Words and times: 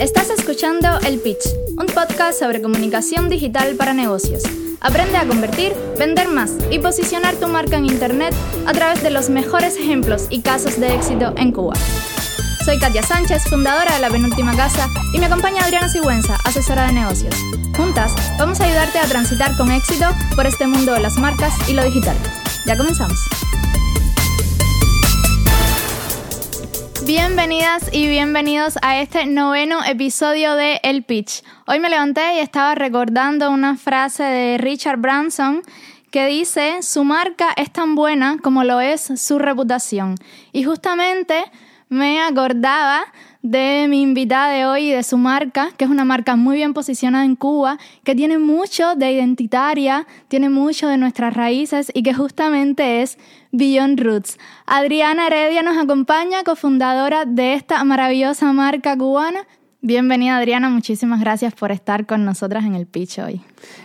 Estás 0.00 0.28
escuchando 0.28 0.98
El 1.06 1.18
Pitch, 1.20 1.48
un 1.78 1.86
podcast 1.86 2.38
sobre 2.38 2.60
comunicación 2.60 3.30
digital 3.30 3.76
para 3.76 3.94
negocios. 3.94 4.42
Aprende 4.80 5.16
a 5.16 5.26
convertir, 5.26 5.72
vender 5.98 6.28
más 6.28 6.52
y 6.70 6.78
posicionar 6.78 7.34
tu 7.36 7.48
marca 7.48 7.78
en 7.78 7.86
Internet 7.86 8.34
a 8.66 8.72
través 8.74 9.02
de 9.02 9.10
los 9.10 9.30
mejores 9.30 9.76
ejemplos 9.76 10.26
y 10.28 10.42
casos 10.42 10.78
de 10.78 10.94
éxito 10.94 11.32
en 11.38 11.50
Cuba. 11.50 11.74
Soy 12.66 12.78
Katia 12.78 13.02
Sánchez, 13.02 13.44
fundadora 13.48 13.94
de 13.94 14.00
La 14.00 14.10
Penúltima 14.10 14.54
Casa, 14.54 14.90
y 15.14 15.18
me 15.18 15.26
acompaña 15.26 15.64
Adriana 15.64 15.88
Sigüenza, 15.88 16.36
asesora 16.44 16.86
de 16.86 16.92
negocios. 16.92 17.34
Juntas, 17.74 18.12
vamos 18.38 18.60
a 18.60 18.64
ayudarte 18.64 18.98
a 18.98 19.06
transitar 19.06 19.56
con 19.56 19.70
éxito 19.72 20.06
por 20.34 20.46
este 20.46 20.66
mundo 20.66 20.92
de 20.92 21.00
las 21.00 21.16
marcas 21.16 21.54
y 21.70 21.72
lo 21.72 21.82
digital. 21.82 22.16
Ya 22.66 22.76
comenzamos. 22.76 23.18
Bienvenidas 27.06 27.88
y 27.92 28.08
bienvenidos 28.08 28.78
a 28.82 29.00
este 29.00 29.26
noveno 29.26 29.78
episodio 29.84 30.56
de 30.56 30.80
El 30.82 31.04
Pitch. 31.04 31.44
Hoy 31.68 31.78
me 31.78 31.88
levanté 31.88 32.34
y 32.34 32.38
estaba 32.40 32.74
recordando 32.74 33.52
una 33.52 33.76
frase 33.76 34.24
de 34.24 34.58
Richard 34.58 34.98
Branson 34.98 35.62
que 36.10 36.26
dice, 36.26 36.82
su 36.82 37.04
marca 37.04 37.50
es 37.56 37.70
tan 37.70 37.94
buena 37.94 38.38
como 38.42 38.64
lo 38.64 38.80
es 38.80 39.02
su 39.20 39.38
reputación. 39.38 40.16
Y 40.50 40.64
justamente 40.64 41.44
me 41.88 42.20
acordaba 42.20 43.04
de 43.46 43.86
mi 43.88 44.02
invitada 44.02 44.52
de 44.52 44.66
hoy 44.66 44.90
y 44.90 44.92
de 44.92 45.04
su 45.04 45.18
marca, 45.18 45.70
que 45.76 45.84
es 45.84 45.90
una 45.90 46.04
marca 46.04 46.34
muy 46.34 46.56
bien 46.56 46.74
posicionada 46.74 47.24
en 47.24 47.36
Cuba, 47.36 47.78
que 48.02 48.16
tiene 48.16 48.38
mucho 48.38 48.96
de 48.96 49.12
identitaria, 49.12 50.04
tiene 50.26 50.50
mucho 50.50 50.88
de 50.88 50.96
nuestras 50.96 51.32
raíces 51.32 51.92
y 51.94 52.02
que 52.02 52.12
justamente 52.12 53.02
es 53.02 53.18
Beyond 53.52 54.00
Roots. 54.00 54.38
Adriana 54.66 55.28
Heredia 55.28 55.62
nos 55.62 55.78
acompaña, 55.78 56.42
cofundadora 56.42 57.24
de 57.24 57.54
esta 57.54 57.84
maravillosa 57.84 58.52
marca 58.52 58.96
cubana. 58.96 59.46
Bienvenida 59.80 60.38
Adriana, 60.38 60.68
muchísimas 60.68 61.20
gracias 61.20 61.54
por 61.54 61.70
estar 61.70 62.04
con 62.04 62.24
nosotras 62.24 62.64
en 62.64 62.74
el 62.74 62.86
pitch 62.86 63.20
hoy. 63.20 63.40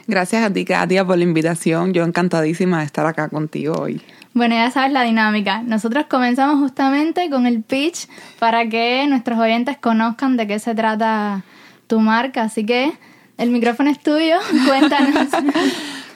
Gracias 0.08 0.44
a 0.44 0.52
ti, 0.52 0.66
Katia, 0.66 1.06
por 1.06 1.20
la 1.20 1.24
invitación. 1.24 1.94
Yo 1.94 2.04
encantadísima 2.04 2.80
de 2.80 2.86
estar 2.86 3.06
acá 3.06 3.30
contigo 3.30 3.76
hoy. 3.76 4.02
Bueno, 4.34 4.56
ya 4.56 4.72
sabes 4.72 4.94
la 4.94 5.04
dinámica. 5.04 5.62
Nosotros 5.62 6.06
comenzamos 6.10 6.60
justamente 6.60 7.30
con 7.30 7.46
el 7.46 7.64
pitch 7.64 8.08
para 8.40 8.68
que 8.70 9.06
nuestros 9.08 9.38
oyentes 9.38 9.78
conozcan 9.78 10.38
de 10.38 10.48
qué 10.48 10.60
se 10.60 10.74
trata 10.74 11.44
tu 11.88 12.00
marca. 12.00 12.44
Así 12.44 12.66
que 12.66 12.94
el 13.38 13.50
micrófono 13.50 13.90
es 13.90 14.00
tuyo. 14.00 14.38
Cuéntanos. 14.68 15.28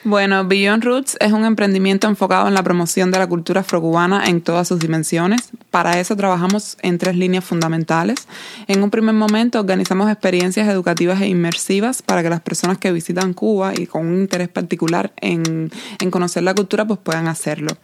Bueno, 0.08 0.44
Beyond 0.44 0.84
Roots 0.84 1.16
es 1.18 1.32
un 1.32 1.44
emprendimiento 1.44 2.06
enfocado 2.06 2.46
en 2.46 2.54
la 2.54 2.62
promoción 2.62 3.10
de 3.10 3.18
la 3.18 3.26
cultura 3.26 3.62
afrocubana 3.62 4.28
en 4.28 4.40
todas 4.40 4.68
sus 4.68 4.78
dimensiones. 4.78 5.50
Para 5.72 5.98
eso 5.98 6.14
trabajamos 6.14 6.78
en 6.82 6.98
tres 6.98 7.16
líneas 7.16 7.44
fundamentales. 7.44 8.28
En 8.68 8.84
un 8.84 8.90
primer 8.90 9.16
momento 9.16 9.58
organizamos 9.58 10.08
experiencias 10.08 10.68
educativas 10.68 11.20
e 11.22 11.26
inmersivas 11.26 12.02
para 12.02 12.22
que 12.22 12.30
las 12.30 12.40
personas 12.40 12.78
que 12.78 12.92
visitan 12.92 13.34
Cuba 13.34 13.72
y 13.76 13.88
con 13.88 14.06
un 14.06 14.20
interés 14.20 14.48
particular 14.48 15.12
en, 15.16 15.72
conocer 16.12 16.44
la 16.44 16.54
cultura 16.54 16.86
pues 16.86 17.00
puedan 17.00 17.26
hacerlo. 17.26 17.76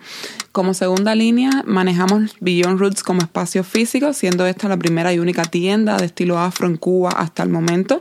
Como 0.53 0.75
segunda 0.75 1.17
línea 1.17 1.65
manejamos 1.67 2.37
Beyond 2.39 2.79
Roots 2.79 3.03
como 3.03 3.23
espacio 3.23 3.65
físico, 3.65 4.13
siendo 4.13 4.47
esta 4.47 4.69
la 4.69 4.77
primera 4.77 5.13
y 5.13 5.19
única 5.19 5.43
tienda 5.43 5.97
de 5.97 6.05
estilo 6.05 6.39
afro 6.39 6.69
en 6.69 6.77
Cuba 6.77 7.11
hasta 7.11 7.43
el 7.43 7.49
momento 7.49 8.01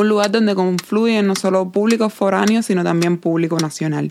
un 0.00 0.08
lugar 0.08 0.30
donde 0.30 0.54
confluyen 0.54 1.26
no 1.26 1.34
solo 1.34 1.70
público 1.70 2.08
foráneo, 2.10 2.62
sino 2.62 2.84
también 2.84 3.18
público 3.18 3.58
nacional. 3.58 4.10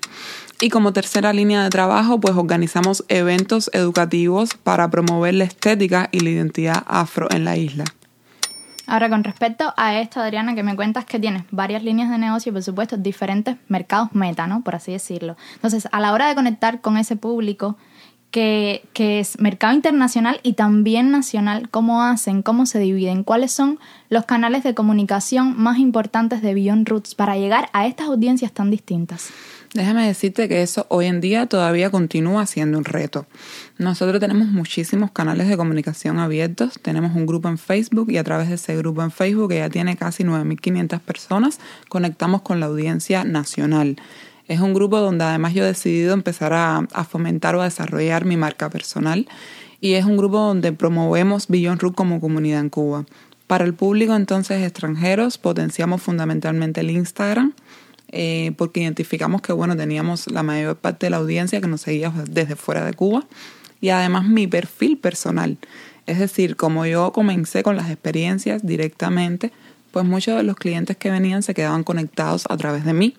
Y 0.62 0.70
como 0.70 0.94
tercera 0.94 1.34
línea 1.34 1.64
de 1.64 1.70
trabajo, 1.70 2.20
pues 2.20 2.36
organizamos 2.36 3.04
eventos 3.08 3.70
educativos 3.74 4.52
para 4.64 4.90
promover 4.90 5.34
la 5.34 5.44
estética 5.44 6.10
y 6.12 6.22
la 6.22 6.30
identidad 6.30 6.84
afro 6.88 7.28
en 7.32 7.46
la 7.46 7.58
isla. 7.58 7.84
Ahora, 8.88 9.10
con 9.10 9.24
respecto 9.24 9.74
a 9.78 10.00
esto, 10.00 10.20
Adriana, 10.20 10.54
que 10.54 10.62
me 10.62 10.76
cuentas 10.76 11.06
que 11.06 11.20
tienes 11.20 11.44
varias 11.50 11.84
líneas 11.84 12.10
de 12.12 12.20
negocio 12.20 12.52
y, 12.52 12.54
por 12.54 12.64
supuesto, 12.64 12.98
diferentes 12.98 13.58
mercados 13.68 14.14
meta, 14.14 14.46
¿no? 14.46 14.64
Por 14.64 14.76
así 14.76 14.92
decirlo. 14.92 15.38
Entonces, 15.56 15.88
a 15.92 16.00
la 16.00 16.14
hora 16.14 16.28
de 16.28 16.36
conectar 16.36 16.82
con 16.82 16.98
ese 16.98 17.16
público, 17.16 17.78
que, 18.32 18.84
es 18.96 19.40
mercado 19.40 19.74
internacional 19.74 20.40
y 20.44 20.54
también 20.54 21.12
nacional, 21.12 21.70
cómo 21.70 22.04
hacen, 22.04 22.42
cómo 22.42 22.66
se 22.66 22.80
dividen, 22.80 23.24
cuáles 23.24 23.52
son 23.52 23.80
los 24.10 24.26
canales 24.26 24.64
de 24.64 24.74
comunicación 24.74 25.56
más 25.58 25.80
importantes 25.80 26.42
de 26.42 26.54
Beyond 26.54 26.88
Roots 26.88 27.16
para 27.16 27.38
llegar 27.38 27.70
a 27.72 27.88
estas 27.88 28.08
audiencias 28.08 28.52
tan 28.52 28.72
distintas. 28.72 29.30
Déjame 29.74 30.08
decirte 30.08 30.48
que 30.48 30.62
eso 30.62 30.86
hoy 30.90 31.06
en 31.08 31.20
día 31.20 31.48
todavía 31.48 31.90
continúa 31.90 32.46
siendo 32.46 32.78
un 32.78 32.86
reto. 32.86 33.26
Nosotros 33.78 34.22
tenemos 34.22 34.48
muchísimos 34.48 35.12
canales 35.12 35.50
de 35.50 35.58
comunicación 35.58 36.18
abiertos, 36.18 36.80
tenemos 36.82 37.14
un 37.14 37.26
grupo 37.26 37.50
en 37.50 37.58
Facebook 37.58 38.10
y 38.10 38.18
a 38.18 38.24
través 38.24 38.48
de 38.48 38.56
ese 38.56 38.78
grupo 38.78 39.04
en 39.04 39.12
Facebook 39.12 39.50
que 39.50 39.58
ya 39.58 39.70
tiene 39.70 39.98
casi 39.98 40.24
9.500 40.24 41.00
personas, 41.02 41.60
conectamos 41.90 42.42
con 42.42 42.62
la 42.62 42.68
audiencia 42.68 43.26
nacional. 43.26 43.98
Es 44.48 44.60
un 44.60 44.74
grupo 44.74 45.00
donde 45.00 45.24
además 45.24 45.54
yo 45.54 45.64
he 45.64 45.68
decidido 45.68 46.14
empezar 46.14 46.54
a, 46.54 46.88
fomentar 47.10 47.56
o 47.56 47.62
a 47.62 47.66
desarrollar 47.66 48.26
mi 48.26 48.38
marca 48.38 48.70
personal 48.70 49.28
y 49.82 49.94
es 49.94 50.06
un 50.06 50.18
grupo 50.18 50.38
donde 50.38 50.72
promovemos 50.72 51.48
Beyond 51.48 51.82
Root 51.82 51.96
como 51.96 52.22
comunidad 52.22 52.60
en 52.60 52.70
Cuba. 52.70 53.06
Para 53.48 53.66
el 53.66 53.74
público 53.74 54.16
entonces 54.16 54.64
extranjeros 54.64 55.38
potenciamos 55.38 56.02
fundamentalmente 56.02 56.82
el 56.82 56.92
Instagram 56.92 57.54
eh, 58.12 58.54
porque 58.58 58.82
identificamos 58.82 59.42
que 59.42 59.52
bueno 59.52 59.76
teníamos 59.76 60.30
la 60.32 60.44
mayor 60.44 60.78
parte 60.78 61.08
de 61.08 61.10
la 61.10 61.18
audiencia 61.18 61.60
que 61.60 61.68
nos 61.68 61.82
seguía 61.82 62.14
desde 62.30 62.56
fuera 62.56 62.86
de 62.86 62.94
Cuba 62.94 63.26
y 63.82 63.90
además 63.90 64.26
mi 64.26 64.48
perfil 64.48 64.98
personal. 64.98 65.58
Es 66.06 66.20
decir, 66.20 66.56
como 66.56 66.86
yo 66.86 67.12
comencé 67.12 67.64
con 67.64 67.76
las 67.76 67.90
experiencias 67.90 68.64
directamente, 68.64 69.52
pues 69.96 70.06
muchos 70.06 70.36
de 70.36 70.44
los 70.44 70.58
clientes 70.58 70.98
que 70.98 71.10
venían 71.10 71.42
se 71.42 71.54
quedaban 71.54 71.86
conectados 71.86 72.44
a 72.50 72.58
través 72.58 72.84
de 72.84 72.92
mí. 72.92 73.16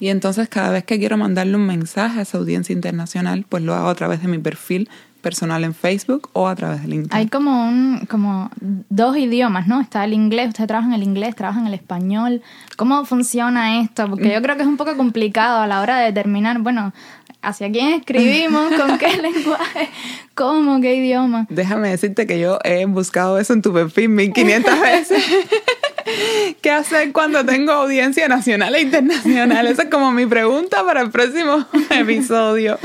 Y 0.00 0.08
entonces 0.08 0.48
cada 0.48 0.70
vez 0.70 0.82
que 0.82 0.98
quiero 0.98 1.16
mandarle 1.16 1.54
un 1.54 1.64
mensaje 1.64 2.18
a 2.18 2.22
esa 2.22 2.38
audiencia 2.38 2.72
internacional, 2.72 3.46
pues 3.48 3.62
lo 3.62 3.74
hago 3.74 3.88
a 3.88 3.94
través 3.94 4.20
de 4.20 4.26
mi 4.26 4.38
perfil 4.38 4.90
personal 5.22 5.62
en 5.62 5.72
Facebook 5.72 6.28
o 6.32 6.48
a 6.48 6.56
través 6.56 6.80
del 6.80 6.90
LinkedIn. 6.90 7.16
Hay 7.16 7.28
como 7.28 7.68
un 7.68 8.08
como 8.10 8.50
dos 8.88 9.16
idiomas, 9.18 9.68
¿no? 9.68 9.80
Está 9.80 10.04
el 10.04 10.12
inglés, 10.12 10.48
usted 10.48 10.66
trabaja 10.66 10.88
en 10.88 10.94
el 10.94 11.04
inglés, 11.04 11.36
trabaja 11.36 11.60
en 11.60 11.68
el 11.68 11.74
español. 11.74 12.42
¿Cómo 12.76 13.04
funciona 13.04 13.80
esto? 13.80 14.08
Porque 14.10 14.32
yo 14.32 14.42
creo 14.42 14.56
que 14.56 14.62
es 14.62 14.68
un 14.68 14.76
poco 14.76 14.96
complicado 14.96 15.60
a 15.60 15.68
la 15.68 15.80
hora 15.80 16.00
de 16.00 16.06
determinar, 16.06 16.58
bueno, 16.58 16.92
hacia 17.40 17.70
quién 17.70 17.92
escribimos, 17.94 18.72
con 18.76 18.98
qué 18.98 19.16
lenguaje, 19.16 19.88
cómo, 20.34 20.80
qué 20.80 20.96
idioma. 20.96 21.46
Déjame 21.50 21.90
decirte 21.90 22.26
que 22.26 22.40
yo 22.40 22.58
he 22.64 22.84
buscado 22.86 23.38
eso 23.38 23.52
en 23.52 23.62
tu 23.62 23.72
perfil 23.72 24.08
1500 24.08 24.80
veces. 24.80 25.24
¿Qué 26.60 26.70
hacer 26.70 27.12
cuando 27.12 27.44
tengo 27.44 27.72
audiencia 27.72 28.28
nacional 28.28 28.74
e 28.74 28.82
internacional? 28.82 29.66
Esa 29.66 29.82
es 29.82 29.90
como 29.90 30.12
mi 30.12 30.26
pregunta 30.26 30.84
para 30.84 31.00
el 31.02 31.10
próximo 31.10 31.66
episodio. 31.90 32.78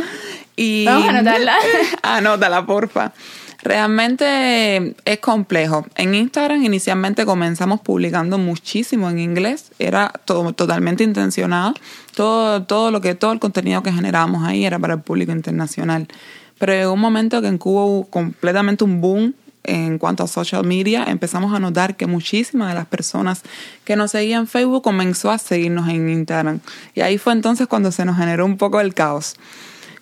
Y, 0.55 0.85
Vamos 0.85 1.07
a 1.07 1.09
anotarla. 1.09 1.55
Anótala, 2.01 2.65
porfa. 2.65 3.13
Realmente 3.61 4.95
es 5.05 5.19
complejo. 5.19 5.85
En 5.95 6.13
Instagram 6.13 6.63
inicialmente 6.63 7.25
comenzamos 7.25 7.81
publicando 7.81 8.37
muchísimo 8.37 9.09
en 9.09 9.19
inglés. 9.19 9.71
Era 9.79 10.11
todo, 10.25 10.53
totalmente 10.53 11.03
intencionado. 11.03 11.73
Todo, 12.15 12.63
todo 12.63 12.91
lo 12.91 13.01
que, 13.01 13.15
todo 13.15 13.33
el 13.33 13.39
contenido 13.39 13.81
que 13.81 13.91
generábamos 13.91 14.43
ahí 14.43 14.65
era 14.65 14.77
para 14.77 14.93
el 14.93 15.01
público 15.01 15.31
internacional. 15.31 16.07
Pero 16.59 16.73
llegó 16.73 16.93
un 16.93 16.99
momento 16.99 17.41
que 17.41 17.47
en 17.47 17.57
Cuba 17.57 17.85
hubo 17.85 18.05
completamente 18.05 18.83
un 18.83 19.01
boom 19.01 19.33
en 19.67 19.97
cuanto 19.97 20.23
a 20.23 20.27
social 20.27 20.65
media, 20.65 21.05
empezamos 21.07 21.53
a 21.53 21.59
notar 21.59 21.95
que 21.95 22.07
muchísimas 22.07 22.69
de 22.69 22.75
las 22.75 22.85
personas 22.85 23.41
que 23.83 23.95
nos 23.95 24.11
seguían 24.11 24.41
en 24.41 24.47
Facebook 24.47 24.83
comenzó 24.83 25.31
a 25.31 25.37
seguirnos 25.37 25.87
en 25.89 26.09
Instagram. 26.09 26.59
Y 26.93 27.01
ahí 27.01 27.17
fue 27.17 27.33
entonces 27.33 27.67
cuando 27.67 27.91
se 27.91 28.05
nos 28.05 28.17
generó 28.17 28.45
un 28.45 28.57
poco 28.57 28.79
el 28.79 28.93
caos. 28.93 29.35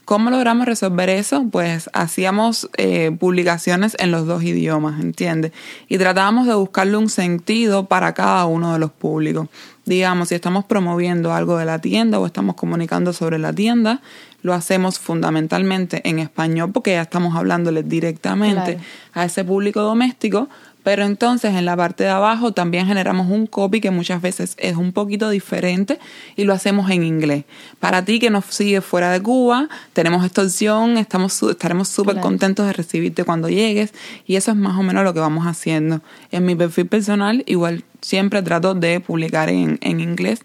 ¿Cómo 0.06 0.30
logramos 0.30 0.66
resolver 0.66 1.10
eso? 1.10 1.46
Pues 1.50 1.90
hacíamos 1.94 2.70
eh, 2.76 3.12
publicaciones 3.18 3.96
en 4.00 4.12
los 4.12 4.28
dos 4.28 4.44
idiomas, 4.44 5.00
¿entiendes? 5.00 5.54
Y 5.88 5.98
tratábamos 5.98 6.46
de 6.46 6.54
buscarle 6.56 6.98
un 6.98 7.10
sentido 7.10 7.86
para 7.86 8.14
cada 8.14 8.46
uno 8.46 8.74
de 8.74 8.80
los 8.80 8.92
públicos. 8.92 9.48
Digamos, 9.86 10.30
si 10.30 10.36
estamos 10.36 10.66
promoviendo 10.66 11.34
algo 11.34 11.58
de 11.58 11.66
la 11.66 11.80
tienda 11.80 12.20
o 12.20 12.26
estamos 12.26 12.56
comunicando 12.56 13.14
sobre 13.14 13.40
la 13.40 13.54
tienda, 13.54 14.02
lo 14.42 14.54
hacemos 14.54 15.00
fundamentalmente 15.00 16.08
en 16.08 16.20
español 16.20 16.72
porque 16.74 16.92
ya 16.92 17.02
estamos 17.02 17.36
hablándole 17.38 17.82
directamente 17.82 18.80
a 19.14 19.24
ese 19.24 19.46
público 19.46 19.82
doméstico, 19.82 20.50
pero 20.84 21.06
entonces 21.06 21.56
en 21.56 21.66
la 21.66 21.76
parte 21.76 22.04
de 22.04 22.10
abajo 22.10 22.52
también 22.52 22.86
generamos 22.86 23.30
un 23.30 23.48
copy 23.48 23.82
que 23.82 23.92
muchas 23.92 24.22
veces 24.22 24.56
es 24.60 24.76
un 24.76 24.92
poquito 24.92 25.30
diferente 25.30 26.00
y 26.36 26.44
lo 26.44 26.54
hacemos 26.54 26.90
en 26.92 27.04
inglés. 27.04 27.46
Para 27.80 28.06
ti 28.06 28.20
que 28.20 28.30
nos 28.30 28.46
sigue 28.46 28.82
fuera 28.82 29.12
de 29.12 29.22
Cuba, 29.22 29.70
tenemos 29.94 30.26
esta 30.26 30.44
opción, 30.44 30.98
estamos, 30.98 31.42
estaremos 31.44 31.88
súper 31.88 32.20
contentos 32.20 32.66
de 32.66 32.74
recibirte 32.74 33.24
cuando 33.24 33.50
llegues 33.50 33.94
y 34.28 34.36
eso 34.36 34.52
es 34.52 34.58
más 34.58 34.78
o 34.78 34.84
menos 34.84 35.04
lo 35.04 35.14
que 35.14 35.20
vamos 35.20 35.48
haciendo. 35.48 36.02
En 36.32 36.46
mi 36.46 36.56
perfil 36.56 36.88
personal 36.88 37.44
igual 37.48 37.84
siempre 38.02 38.42
trato 38.42 38.76
de 38.76 39.00
publicar 39.00 39.50
en, 39.50 39.78
en 39.82 40.00
inglés 40.00 40.42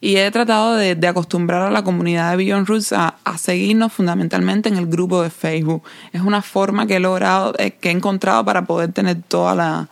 y 0.00 0.16
he 0.16 0.30
tratado 0.30 0.76
de, 0.76 1.06
acostumbrar 1.06 1.62
a 1.62 1.70
la 1.70 1.84
comunidad 1.84 2.30
de 2.30 2.36
Beyond 2.38 2.66
Roots 2.66 2.92
a, 2.92 3.14
seguirnos 3.36 3.92
fundamentalmente 3.92 4.68
en 4.68 4.76
el 4.76 4.86
grupo 4.86 5.22
de 5.22 5.30
Facebook. 5.30 5.82
Es 6.12 6.22
una 6.22 6.42
forma 6.42 6.86
que 6.86 6.96
he 6.96 7.00
logrado, 7.00 7.54
eh, 7.58 7.72
que 7.72 7.90
he 7.90 7.92
encontrado 7.92 8.44
para 8.44 8.64
poder 8.64 8.92
tener 8.92 9.22
toda 9.22 9.54
la, 9.54 9.88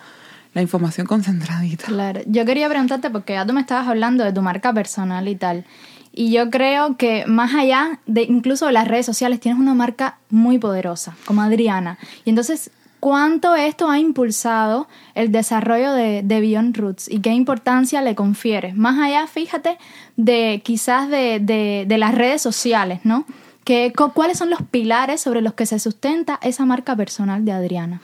la 0.55 0.63
información 0.63 1.07
concentradita. 1.07 1.87
Claro. 1.87 2.21
Yo 2.27 2.45
quería 2.45 2.69
preguntarte, 2.69 3.11
porque 3.11 3.35
ya 3.35 3.47
tú 3.47 3.53
me 3.53 3.61
estabas 3.61 3.87
hablando 3.87 4.25
de 4.25 4.33
tu 4.33 4.43
marca 4.43 4.73
personal 4.73 5.29
y 5.29 5.37
tal. 5.37 5.65
Y 6.13 6.33
yo 6.33 6.51
creo 6.51 6.97
que 6.97 7.25
más 7.27 7.55
allá 7.55 8.01
de 8.07 8.23
incluso 8.23 8.67
de 8.67 8.73
las 8.73 8.89
redes 8.89 9.07
sociales, 9.07 9.41
tienes 9.41 9.61
una 9.61 9.75
marca 9.75 10.19
muy 10.31 10.59
poderosa, 10.59 11.17
como 11.27 11.43
Adriana. 11.43 11.99
Y 12.25 12.31
entonces, 12.31 12.71
¿cuánto 13.09 13.57
esto 13.57 13.89
ha 13.89 13.99
impulsado 13.99 14.87
el 15.15 15.33
desarrollo 15.33 15.95
de, 15.95 16.21
de 16.23 16.41
Beyond 16.43 16.77
Roots 16.77 17.09
y 17.11 17.21
qué 17.21 17.31
importancia 17.31 18.03
le 18.03 18.15
confieres? 18.15 18.77
Más 18.77 18.99
allá, 18.99 19.27
fíjate, 19.27 19.79
de 20.19 20.61
quizás 20.63 21.09
de, 21.09 21.41
de, 21.41 21.87
de 21.89 21.97
las 21.97 22.15
redes 22.15 22.43
sociales, 22.43 23.01
¿no? 23.05 23.25
Que, 23.65 23.95
¿Cuáles 24.13 24.37
son 24.37 24.51
los 24.51 24.61
pilares 24.61 25.23
sobre 25.23 25.41
los 25.41 25.55
que 25.55 25.65
se 25.65 25.79
sustenta 25.79 26.39
esa 26.43 26.67
marca 26.67 26.95
personal 26.97 27.47
de 27.47 27.53
Adriana? 27.53 28.03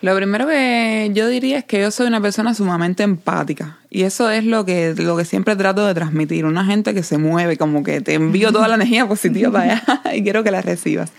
Lo 0.00 0.14
primero 0.14 0.46
que 0.46 1.10
yo 1.12 1.26
diría 1.26 1.58
es 1.58 1.64
que 1.64 1.80
yo 1.80 1.90
soy 1.90 2.06
una 2.06 2.20
persona 2.20 2.54
sumamente 2.54 3.02
empática 3.02 3.78
y 3.90 4.02
eso 4.02 4.30
es 4.30 4.44
lo 4.44 4.64
que, 4.64 4.94
lo 4.96 5.16
que 5.16 5.24
siempre 5.24 5.56
trato 5.56 5.84
de 5.84 5.92
transmitir, 5.92 6.44
una 6.44 6.64
gente 6.64 6.94
que 6.94 7.02
se 7.02 7.18
mueve, 7.18 7.56
como 7.56 7.82
que 7.82 8.00
te 8.00 8.14
envío 8.14 8.52
toda 8.52 8.68
la 8.68 8.74
energía 8.76 9.08
positiva 9.08 9.50
para 9.50 9.72
allá 9.72 10.02
y 10.14 10.22
quiero 10.22 10.44
que 10.44 10.52
la 10.52 10.62
recibas. 10.62 11.10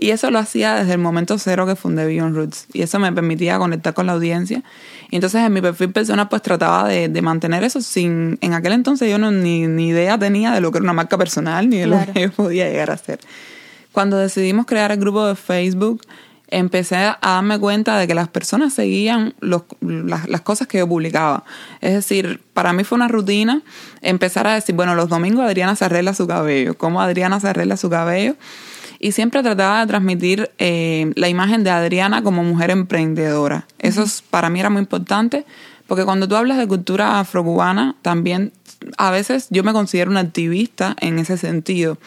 Y 0.00 0.10
eso 0.12 0.30
lo 0.30 0.38
hacía 0.38 0.76
desde 0.76 0.92
el 0.92 1.00
momento 1.00 1.38
cero 1.38 1.66
que 1.66 1.74
fundé 1.74 2.06
Beyond 2.06 2.36
Roots 2.36 2.66
y 2.72 2.82
eso 2.82 3.00
me 3.00 3.12
permitía 3.12 3.58
conectar 3.58 3.94
con 3.94 4.06
la 4.06 4.12
audiencia. 4.12 4.62
Y 5.10 5.16
entonces 5.16 5.42
en 5.42 5.52
mi 5.52 5.60
perfil 5.60 5.90
personal 5.90 6.28
pues 6.28 6.40
trataba 6.40 6.86
de, 6.86 7.08
de 7.08 7.20
mantener 7.20 7.64
eso 7.64 7.80
sin, 7.80 8.38
en 8.40 8.54
aquel 8.54 8.74
entonces 8.74 9.10
yo 9.10 9.18
no, 9.18 9.32
ni, 9.32 9.66
ni, 9.66 9.88
idea 9.88 10.16
tenía 10.16 10.52
de 10.52 10.60
lo 10.60 10.70
que 10.70 10.78
era 10.78 10.84
una 10.84 10.92
marca 10.92 11.18
personal 11.18 11.68
ni 11.68 11.78
de 11.78 11.88
lo 11.88 11.98
que 12.12 12.22
yo 12.22 12.30
podía 12.36 12.68
llegar 12.68 12.90
a 12.90 12.94
hacer. 12.94 13.18
Cuando 13.90 14.16
decidimos 14.16 14.66
crear 14.66 14.92
el 14.92 15.00
grupo 15.00 15.26
de 15.26 15.34
Facebook, 15.34 16.02
empecé 16.46 16.94
a 16.94 17.18
darme 17.20 17.58
cuenta 17.58 17.98
de 17.98 18.06
que 18.06 18.14
las 18.14 18.28
personas 18.28 18.74
seguían 18.74 19.34
los, 19.40 19.62
las, 19.80 20.28
las, 20.28 20.42
cosas 20.42 20.68
que 20.68 20.78
yo 20.78 20.88
publicaba. 20.88 21.44
Es 21.80 21.92
decir, 21.92 22.40
para 22.54 22.72
mí 22.72 22.84
fue 22.84 22.96
una 22.96 23.08
rutina 23.08 23.62
empezar 24.00 24.46
a 24.46 24.54
decir, 24.54 24.76
bueno, 24.76 24.94
los 24.94 25.08
domingos 25.08 25.44
Adriana 25.44 25.74
se 25.74 25.84
arregla 25.86 26.14
su 26.14 26.28
cabello, 26.28 26.78
cómo 26.78 27.00
Adriana 27.00 27.40
se 27.40 27.48
arregla 27.48 27.76
su 27.76 27.90
cabello. 27.90 28.36
Y 29.00 29.12
siempre 29.12 29.42
trataba 29.42 29.80
de 29.80 29.86
transmitir 29.86 30.50
eh, 30.58 31.12
la 31.14 31.28
imagen 31.28 31.64
de 31.64 31.70
Adriana 31.70 32.22
como 32.22 32.42
mujer 32.42 32.70
emprendedora. 32.70 33.66
Eso 33.78 34.02
es, 34.02 34.22
para 34.22 34.50
mí 34.50 34.60
era 34.60 34.70
muy 34.70 34.80
importante, 34.80 35.44
porque 35.86 36.04
cuando 36.04 36.26
tú 36.26 36.36
hablas 36.36 36.58
de 36.58 36.66
cultura 36.66 37.20
afrocubana, 37.20 37.96
también 38.02 38.52
a 38.96 39.10
veces 39.10 39.48
yo 39.50 39.62
me 39.64 39.72
considero 39.72 40.10
una 40.10 40.20
activista 40.20 40.96
en 41.00 41.18
ese 41.18 41.36
sentido 41.36 41.98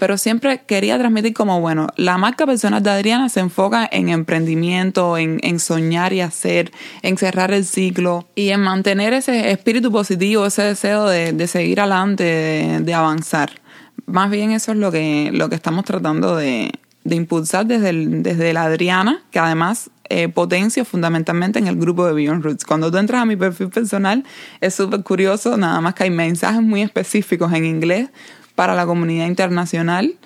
pero 0.00 0.16
siempre 0.16 0.62
quería 0.66 0.98
transmitir 0.98 1.34
como, 1.34 1.60
bueno, 1.60 1.88
la 1.96 2.16
marca 2.16 2.46
personal 2.46 2.82
de 2.82 2.88
Adriana 2.88 3.28
se 3.28 3.40
enfoca 3.40 3.86
en 3.92 4.08
emprendimiento, 4.08 5.18
en, 5.18 5.38
en, 5.42 5.60
soñar 5.60 6.14
y 6.14 6.22
hacer, 6.22 6.72
en 7.02 7.18
cerrar 7.18 7.52
el 7.52 7.66
ciclo 7.66 8.26
y 8.34 8.48
en 8.48 8.60
mantener 8.60 9.12
ese 9.12 9.50
espíritu 9.50 9.92
positivo, 9.92 10.46
ese 10.46 10.62
deseo 10.62 11.06
de, 11.06 11.34
de 11.34 11.46
seguir 11.46 11.80
adelante, 11.80 12.24
de, 12.24 12.80
de, 12.80 12.94
avanzar. 12.94 13.50
Más 14.06 14.30
bien 14.30 14.50
eso 14.50 14.72
es 14.72 14.78
lo 14.78 14.90
que, 14.92 15.30
lo 15.32 15.48
que 15.48 15.54
estamos 15.54 15.84
tratando 15.84 16.36
de, 16.36 16.72
de 17.04 17.16
impulsar 17.16 17.66
desde, 17.66 17.92
desde 17.92 18.52
la 18.52 18.64
Adriana, 18.64 19.22
que 19.30 19.38
además 19.38 19.90
eh, 20.08 20.28
potencio 20.28 20.84
fundamentalmente 20.84 21.58
en 21.58 21.68
el 21.68 21.76
grupo 21.76 22.06
de 22.06 22.12
Beyond 22.12 22.42
Roots. 22.42 22.64
Cuando 22.64 22.90
tú 22.90 22.98
entras 22.98 23.22
a 23.22 23.26
mi 23.26 23.36
perfil 23.36 23.68
personal 23.68 24.24
es 24.60 24.74
súper 24.74 25.02
curioso, 25.02 25.56
nada 25.56 25.80
más 25.80 25.94
que 25.94 26.04
hay 26.04 26.10
mensajes 26.10 26.62
muy 26.62 26.82
específicos 26.82 27.52
en 27.52 27.64
inglés 27.64 28.10
para 28.54 28.74
la 28.74 28.86
comunidad 28.86 29.26
internacional. 29.26 30.16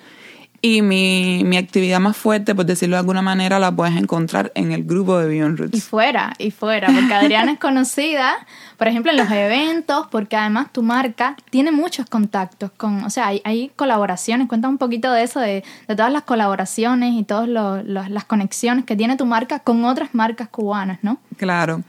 Y 0.61 0.81
mi, 0.81 1.43
mi, 1.45 1.57
actividad 1.57 1.99
más 1.99 2.17
fuerte, 2.17 2.55
por 2.55 2.65
decirlo 2.65 2.95
de 2.95 3.01
alguna 3.01 3.21
manera, 3.21 3.59
la 3.59 3.75
puedes 3.75 3.95
encontrar 3.95 4.51
en 4.55 4.71
el 4.71 4.83
grupo 4.83 5.17
de 5.17 5.27
Beyond 5.27 5.59
Roots. 5.59 5.77
Y 5.77 5.81
fuera, 5.81 6.33
y 6.39 6.51
fuera, 6.51 6.87
porque 6.87 7.13
Adriana 7.13 7.51
es 7.51 7.59
conocida, 7.59 8.35
por 8.77 8.87
ejemplo, 8.87 9.11
en 9.11 9.17
los 9.17 9.29
eventos, 9.29 10.07
porque 10.09 10.35
además 10.35 10.71
tu 10.71 10.81
marca 10.81 11.35
tiene 11.49 11.71
muchos 11.71 12.07
contactos 12.09 12.71
con, 12.77 13.03
o 13.03 13.09
sea, 13.09 13.27
hay, 13.27 13.41
hay 13.43 13.71
colaboraciones. 13.75 14.47
Cuenta 14.47 14.67
un 14.67 14.77
poquito 14.77 15.11
de 15.11 15.23
eso, 15.23 15.39
de, 15.39 15.63
de 15.87 15.95
todas 15.95 16.11
las 16.11 16.23
colaboraciones 16.23 17.13
y 17.13 17.23
todas 17.23 17.47
las 17.47 18.23
conexiones 18.25 18.85
que 18.85 18.95
tiene 18.95 19.17
tu 19.17 19.25
marca 19.25 19.59
con 19.59 19.85
otras 19.85 20.13
marcas 20.13 20.47
cubanas, 20.49 20.99
¿no? 21.01 21.19
Claro. 21.37 21.83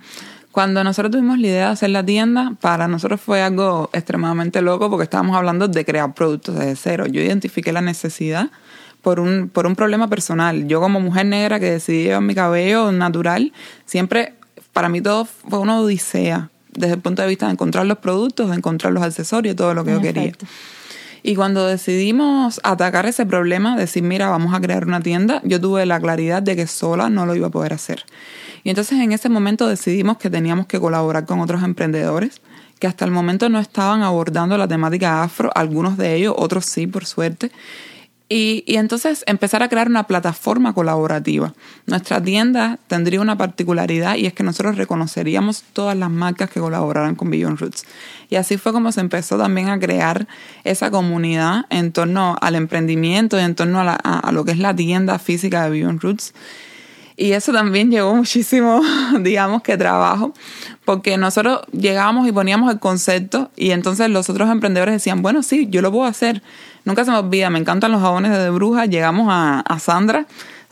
Cuando 0.57 0.83
nosotros 0.83 1.11
tuvimos 1.13 1.39
la 1.39 1.49
idea 1.49 1.67
de 1.67 1.73
hacer 1.73 1.91
la 1.91 2.03
tienda, 2.03 2.55
para 2.63 2.89
nosotros 2.89 3.21
fue 3.21 3.43
algo 3.43 3.91
extremadamente 3.93 4.63
loco 4.63 4.89
porque 4.89 5.03
estábamos 5.03 5.37
hablando 5.37 5.69
de 5.69 5.85
crear 5.85 6.15
productos 6.15 6.55
desde 6.55 6.77
cero. 6.77 7.05
Yo 7.07 7.21
identifiqué 7.21 7.75
la 7.75 7.83
necesidad 7.83 8.49
por 9.03 9.21
un, 9.21 9.51
por 9.51 9.67
un 9.67 9.77
problema 9.77 10.09
personal. 10.09 10.67
Yo 10.67 10.81
como 10.81 10.99
mujer 10.99 11.27
negra 11.27 11.61
que 11.61 11.73
decidí 11.73 12.05
llevar 12.05 12.23
mi 12.23 12.35
cabello 12.35 12.91
natural, 12.91 13.53
siempre, 13.85 14.33
para 14.73 14.89
mí 14.89 15.03
todo 15.03 15.27
fue 15.27 15.59
una 15.59 15.79
odisea 15.79 16.49
desde 16.73 16.95
el 16.95 17.01
punto 17.01 17.21
de 17.21 17.29
vista 17.29 17.45
de 17.45 17.53
encontrar 17.53 17.85
los 17.85 17.99
productos, 17.99 18.49
de 18.49 18.57
encontrar 18.57 18.95
los 18.95 19.03
accesorios, 19.03 19.57
todo 19.57 19.75
lo 19.75 19.85
que 19.85 19.93
yo 19.93 20.01
quería. 20.01 20.33
Y 21.23 21.35
cuando 21.35 21.67
decidimos 21.67 22.63
atacar 22.63 23.05
ese 23.05 23.27
problema, 23.27 23.77
decir, 23.77 24.03
mira, 24.03 24.31
vamos 24.31 24.55
a 24.55 24.61
crear 24.63 24.87
una 24.87 25.03
tienda, 25.03 25.43
yo 25.45 25.61
tuve 25.61 25.85
la 25.85 26.01
claridad 26.01 26.43
de 26.43 26.57
que 26.57 26.67
sola 26.67 27.11
no 27.11 27.27
lo 27.27 27.37
iba 27.37 27.49
a 27.49 27.51
poder 27.51 27.75
hacer. 27.75 28.07
Y 28.67 28.71
entonces 28.71 28.99
en 28.99 29.13
ese 29.13 29.29
momento 29.29 29.69
decidimos 29.69 30.17
que 30.17 30.29
teníamos 30.29 30.67
que 30.67 30.81
colaborar 30.81 31.25
con 31.25 31.39
otros 31.39 31.63
emprendedores 31.63 32.41
que 32.81 32.89
hasta 32.89 33.05
el 33.05 33.13
momento 33.13 33.49
no 33.49 33.61
estaban 33.61 34.03
abordando 34.03 34.59
la 34.59 34.67
temática 34.67 35.23
afro, 35.23 35.53
algunos 35.55 35.97
de 35.97 36.17
ellos, 36.17 36.35
otros 36.37 36.67
sí, 36.67 36.89
por 36.89 37.07
suerte. 37.07 37.53
Y, 38.29 38.65
y, 38.67 38.75
entonces 38.75 39.23
empezar 39.29 39.63
a 39.63 39.69
crear 39.69 39.89
una 39.89 40.09
plataforma 40.09 40.75
colaborativa. 40.75 41.55
Nuestra 41.87 42.21
tienda 42.21 42.81
tendría 42.89 43.21
una 43.21 43.39
particularidad 43.39 44.17
y 44.17 44.27
es 44.27 44.33
que 44.33 44.43
nosotros 44.43 44.77
reconoceríamos 44.77 45.63
todas 45.73 45.97
las 45.97 46.11
marcas 46.11 46.51
que 46.51 46.59
colaboraran 46.59 47.15
con 47.15 47.31
Beyond 47.31 47.61
Roots. 47.61 47.85
Y 48.31 48.35
así 48.35 48.57
fue 48.57 48.73
como 48.73 48.91
se 48.91 49.01
empezó 49.01 49.39
también 49.39 49.69
a 49.69 49.79
crear 49.79 50.27
esa 50.65 50.91
comunidad 50.91 51.67
en 51.71 51.93
torno 51.93 52.35
al 52.41 52.57
emprendimiento 52.57 53.39
y 53.39 53.43
en 53.43 53.55
torno 53.55 53.81
a, 53.81 54.33
lo 54.33 54.45
que 54.45 54.51
es 54.51 54.59
la 54.59 54.75
tienda 54.75 55.21
física 55.21 55.63
de 55.63 55.71
Beyond 55.71 56.03
Roots. 56.03 56.35
Y 57.17 57.33
eso 57.33 57.53
también 57.53 57.91
llevó 57.91 58.15
muchísimo, 58.15 58.83
digamos 59.21 59.63
que 59.63 59.77
trabajo, 59.79 60.35
porque 60.85 61.17
nosotros 61.17 61.61
llegábamos 61.73 62.29
y 62.29 62.33
poníamos 62.33 62.71
el 62.71 62.79
concepto 62.79 63.51
y 63.57 63.71
entonces 63.71 64.11
los 64.11 64.29
otros 64.29 64.51
emprendedores 64.51 64.95
decían, 64.95 65.23
bueno, 65.23 65.43
sí, 65.43 65.67
yo 65.71 65.81
lo 65.81 65.91
puedo 65.91 66.05
hacer. 66.05 66.43
Nunca 66.85 67.05
se 67.05 67.11
me 67.11 67.19
olvida, 67.19 67.51
me 67.51 67.59
encantan 67.59 67.91
los 67.91 68.01
jabones 68.01 68.31
de 68.37 68.51
bruja. 68.51 68.87
Llegamos 68.87 69.27
a, 69.29 69.61
a 69.61 69.79
Sandra. 69.81 70.27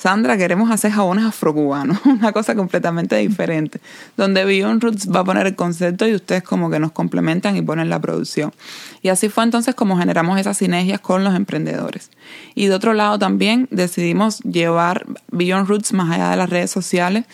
Sandra, 0.04 0.36
queremos 0.36 0.70
hacer 0.70 0.92
jabones 0.92 1.24
afrocubanos, 1.24 1.98
una 2.04 2.30
cosa 2.30 2.54
completamente 2.54 3.16
diferente, 3.16 3.80
donde 4.18 4.44
Beyond 4.44 4.82
Roots 4.82 5.08
va 5.10 5.20
a 5.20 5.24
poner 5.24 5.46
el 5.46 5.56
concepto 5.56 6.06
y 6.06 6.14
ustedes 6.14 6.42
como 6.42 6.68
que 6.68 6.78
nos 6.78 6.92
complementan 6.92 7.56
y 7.56 7.62
ponen 7.62 7.88
la 7.88 7.98
producción. 7.98 8.52
Y 9.00 9.08
así 9.08 9.30
fue 9.30 9.44
entonces 9.44 9.74
como 9.74 9.96
generamos 9.96 10.38
esas 10.38 10.58
sinergias 10.58 11.00
con 11.00 11.24
los 11.24 11.34
emprendedores. 11.34 12.10
Y 12.54 12.66
de 12.66 12.74
otro 12.74 12.92
lado 12.92 13.18
también 13.18 13.66
decidimos 13.70 14.40
llevar 14.40 15.06
Beyond 15.32 15.68
Roots 15.68 15.94
más 15.94 16.10
allá 16.10 16.28
de 16.28 16.36
las 16.36 16.50
redes 16.50 16.70
sociales, 16.70 17.24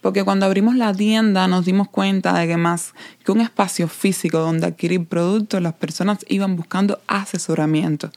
porque 0.00 0.22
cuando 0.22 0.46
abrimos 0.46 0.76
la 0.76 0.94
tienda 0.94 1.48
nos 1.48 1.64
dimos 1.64 1.88
cuenta 1.88 2.38
de 2.38 2.46
que 2.46 2.56
más 2.56 2.94
que 3.24 3.32
un 3.32 3.40
espacio 3.40 3.88
físico 3.88 4.38
donde 4.38 4.68
adquirir 4.68 5.06
productos, 5.06 5.60
las 5.60 5.74
personas 5.74 6.18
iban 6.28 6.54
buscando 6.54 7.00
asesoramiento. 7.08 8.12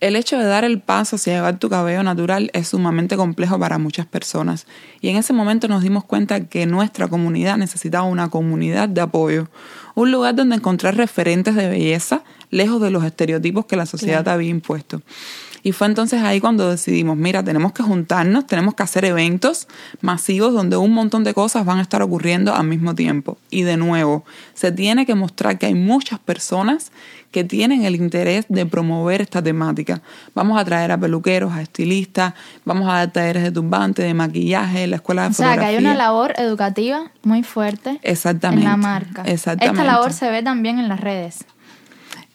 El 0.00 0.14
hecho 0.14 0.38
de 0.38 0.44
dar 0.44 0.64
el 0.64 0.80
paso 0.80 1.16
hacia 1.16 1.34
llevar 1.34 1.58
tu 1.58 1.68
cabello 1.68 2.04
natural 2.04 2.50
es 2.54 2.68
sumamente 2.68 3.16
complejo 3.16 3.58
para 3.58 3.78
muchas 3.78 4.06
personas 4.06 4.66
y 5.00 5.08
en 5.08 5.16
ese 5.16 5.32
momento 5.32 5.66
nos 5.66 5.82
dimos 5.82 6.04
cuenta 6.04 6.44
que 6.44 6.66
nuestra 6.66 7.08
comunidad 7.08 7.56
necesitaba 7.56 8.04
una 8.04 8.28
comunidad 8.28 8.88
de 8.88 9.00
apoyo, 9.00 9.48
un 9.96 10.12
lugar 10.12 10.36
donde 10.36 10.54
encontrar 10.54 10.96
referentes 10.96 11.56
de 11.56 11.68
belleza 11.68 12.22
lejos 12.50 12.80
de 12.80 12.90
los 12.90 13.02
estereotipos 13.02 13.66
que 13.66 13.74
la 13.74 13.86
sociedad 13.86 14.22
claro. 14.22 14.36
había 14.36 14.50
impuesto. 14.50 15.02
Y 15.62 15.72
fue 15.72 15.86
entonces 15.86 16.22
ahí 16.22 16.40
cuando 16.40 16.70
decidimos, 16.70 17.16
mira, 17.16 17.42
tenemos 17.42 17.72
que 17.72 17.82
juntarnos, 17.82 18.46
tenemos 18.46 18.74
que 18.74 18.82
hacer 18.82 19.04
eventos 19.04 19.68
masivos 20.00 20.52
donde 20.52 20.76
un 20.76 20.92
montón 20.92 21.24
de 21.24 21.34
cosas 21.34 21.64
van 21.64 21.78
a 21.78 21.82
estar 21.82 22.02
ocurriendo 22.02 22.54
al 22.54 22.66
mismo 22.66 22.94
tiempo. 22.94 23.38
Y 23.50 23.62
de 23.62 23.76
nuevo, 23.76 24.24
se 24.54 24.72
tiene 24.72 25.06
que 25.06 25.14
mostrar 25.14 25.58
que 25.58 25.66
hay 25.66 25.74
muchas 25.74 26.18
personas 26.18 26.92
que 27.30 27.44
tienen 27.44 27.84
el 27.84 27.94
interés 27.94 28.46
de 28.48 28.64
promover 28.64 29.20
esta 29.20 29.42
temática. 29.42 30.00
Vamos 30.34 30.58
a 30.58 30.64
traer 30.64 30.92
a 30.92 30.98
peluqueros, 30.98 31.52
a 31.52 31.60
estilistas, 31.60 32.34
vamos 32.64 32.88
a 32.88 32.94
dar 32.94 33.12
talleres 33.12 33.42
de 33.42 33.52
turbante, 33.52 34.02
de 34.02 34.14
maquillaje, 34.14 34.86
la 34.86 34.96
escuela 34.96 35.22
de 35.22 35.28
o 35.28 35.30
fotografía. 35.32 35.60
O 35.60 35.60
sea, 35.60 35.70
que 35.70 35.76
hay 35.76 35.84
una 35.84 35.94
labor 35.94 36.34
educativa 36.38 37.10
muy 37.22 37.42
fuerte 37.42 38.00
Exactamente. 38.02 38.64
en 38.64 38.70
la 38.70 38.76
marca. 38.76 39.22
Exactamente. 39.26 39.78
Esta 39.80 39.92
labor 39.92 40.12
se 40.12 40.30
ve 40.30 40.42
también 40.42 40.78
en 40.78 40.88
las 40.88 41.00
redes. 41.00 41.44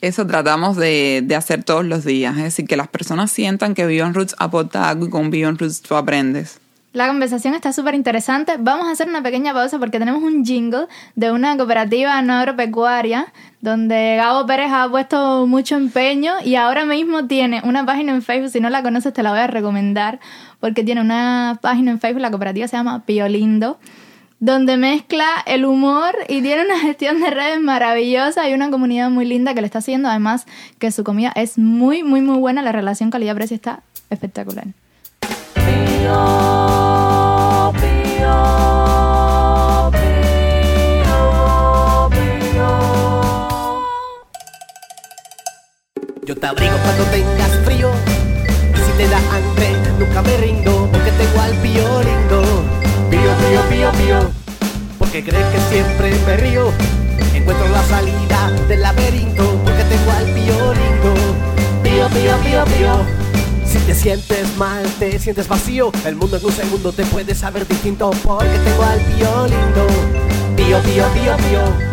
Eso 0.03 0.27
tratamos 0.27 0.75
de, 0.75 1.22
de, 1.24 1.33
hacer 1.33 1.63
todos 1.63 1.86
los 1.86 2.03
días, 2.03 2.36
es 2.36 2.43
decir, 2.43 2.67
que 2.67 2.75
las 2.75 2.89
personas 2.89 3.31
sientan 3.31 3.74
que 3.74 3.86
Beyond 3.86 4.13
Roots 4.13 4.36
aporta 4.38 4.89
algo 4.89 5.05
y 5.05 5.10
con 5.10 5.29
Beyond 5.29 5.62
Roots 5.62 5.81
tú 5.81 5.95
aprendes. 5.95 6.60
La 6.91 7.07
conversación 7.07 7.55
está 7.55 7.72
súper 7.72 7.95
interesante. 7.95 8.57
Vamos 8.60 8.88
a 8.88 8.91
hacer 8.91 9.07
una 9.07 9.24
pequeña 9.24 9.53
pausa 9.53 9.79
porque 9.79 10.00
tenemos 10.00 10.22
un 10.22 10.43
jingle 10.43 10.88
de 11.15 11.31
una 11.31 11.55
cooperativa 11.55 12.22
no 12.22 12.33
agropecuaria 12.33 13.31
donde 13.62 14.17
Gabo 14.17 14.45
Pérez 14.45 14.72
ha 14.74 14.89
puesto 14.89 15.48
mucho 15.48 15.77
empeño 15.77 16.33
y 16.43 16.55
ahora 16.55 16.83
mismo 16.83 17.25
tiene 17.27 17.62
una 17.63 17.86
página 17.86 18.13
en 18.13 18.22
Facebook. 18.22 18.50
Si 18.50 18.60
no 18.60 18.69
la 18.69 18.83
conoces, 18.83 19.13
te 19.13 19.24
la 19.24 19.29
voy 19.29 19.39
a 19.39 19.48
recomendar 19.48 20.19
porque 20.60 20.83
tiene 20.83 21.00
una 21.00 21.60
página 21.62 21.91
en 21.91 22.01
Facebook. 22.01 22.22
La 22.22 22.29
cooperativa 22.29 22.67
se 22.67 22.75
llama 22.75 23.05
Pio 23.05 23.29
Lindo 23.29 23.79
donde 24.44 24.76
mezcla 24.76 25.26
el 25.46 25.64
humor 25.64 26.14
y 26.28 26.42
tiene 26.42 26.66
una 26.66 26.78
gestión 26.78 27.22
de 27.22 27.30
redes 27.30 27.62
maravillosa 27.62 28.50
y 28.50 28.54
una 28.54 28.70
comunidad 28.70 29.10
muy 29.10 29.24
linda 29.24 29.54
que 29.54 29.62
le 29.62 29.68
está 29.68 29.80
haciendo. 29.80 30.10
Además, 30.10 30.46
que 30.80 30.92
su 30.92 31.06
comida 31.06 31.32
es 31.34 31.58
muy, 31.58 32.04
muy, 32.04 32.20
muy 32.20 32.38
buena. 32.38 32.62
La 32.62 32.74
relación 32.74 33.10
calidad-precio 33.10 33.56
está 33.56 33.84
espectacular. 34.10 34.66
Yo 46.26 46.36
te 46.36 46.48
abrigo 46.48 46.76
cuando 46.84 47.04
tengas 47.06 47.43
Porque 55.13 55.29
crees 55.29 55.46
que 55.46 55.60
siempre 55.70 56.12
me 56.25 56.38
río. 56.38 56.72
Encuentro 57.36 57.67
la 57.67 57.84
salida 57.84 58.50
del 58.67 58.82
laberinto. 58.82 59.43
Porque 59.63 59.84
tengo 59.84 60.12
al 60.12 60.25
pío 60.25 60.74
lindo. 60.74 61.13
Pío, 61.84 62.08
pío, 62.10 62.36
pío, 62.38 62.65
pío. 62.65 63.05
Si 63.63 63.77
te 63.77 63.93
sientes 63.93 64.58
mal, 64.58 64.84
te 64.98 65.20
sientes 65.20 65.48
vacío. 65.48 65.91
El 66.03 66.15
mundo 66.15 66.38
en 66.38 66.46
un 66.46 66.51
segundo 66.51 66.91
te 66.93 67.05
puede 67.05 67.36
saber 67.36 67.67
distinto. 67.67 68.10
Porque 68.24 68.58
tengo 68.58 68.82
al 68.82 69.00
pío 69.01 69.46
lindo. 69.46 69.88
Pío, 70.55 70.82
pío, 70.82 71.05
pío, 71.13 71.38
pío. 71.38 71.93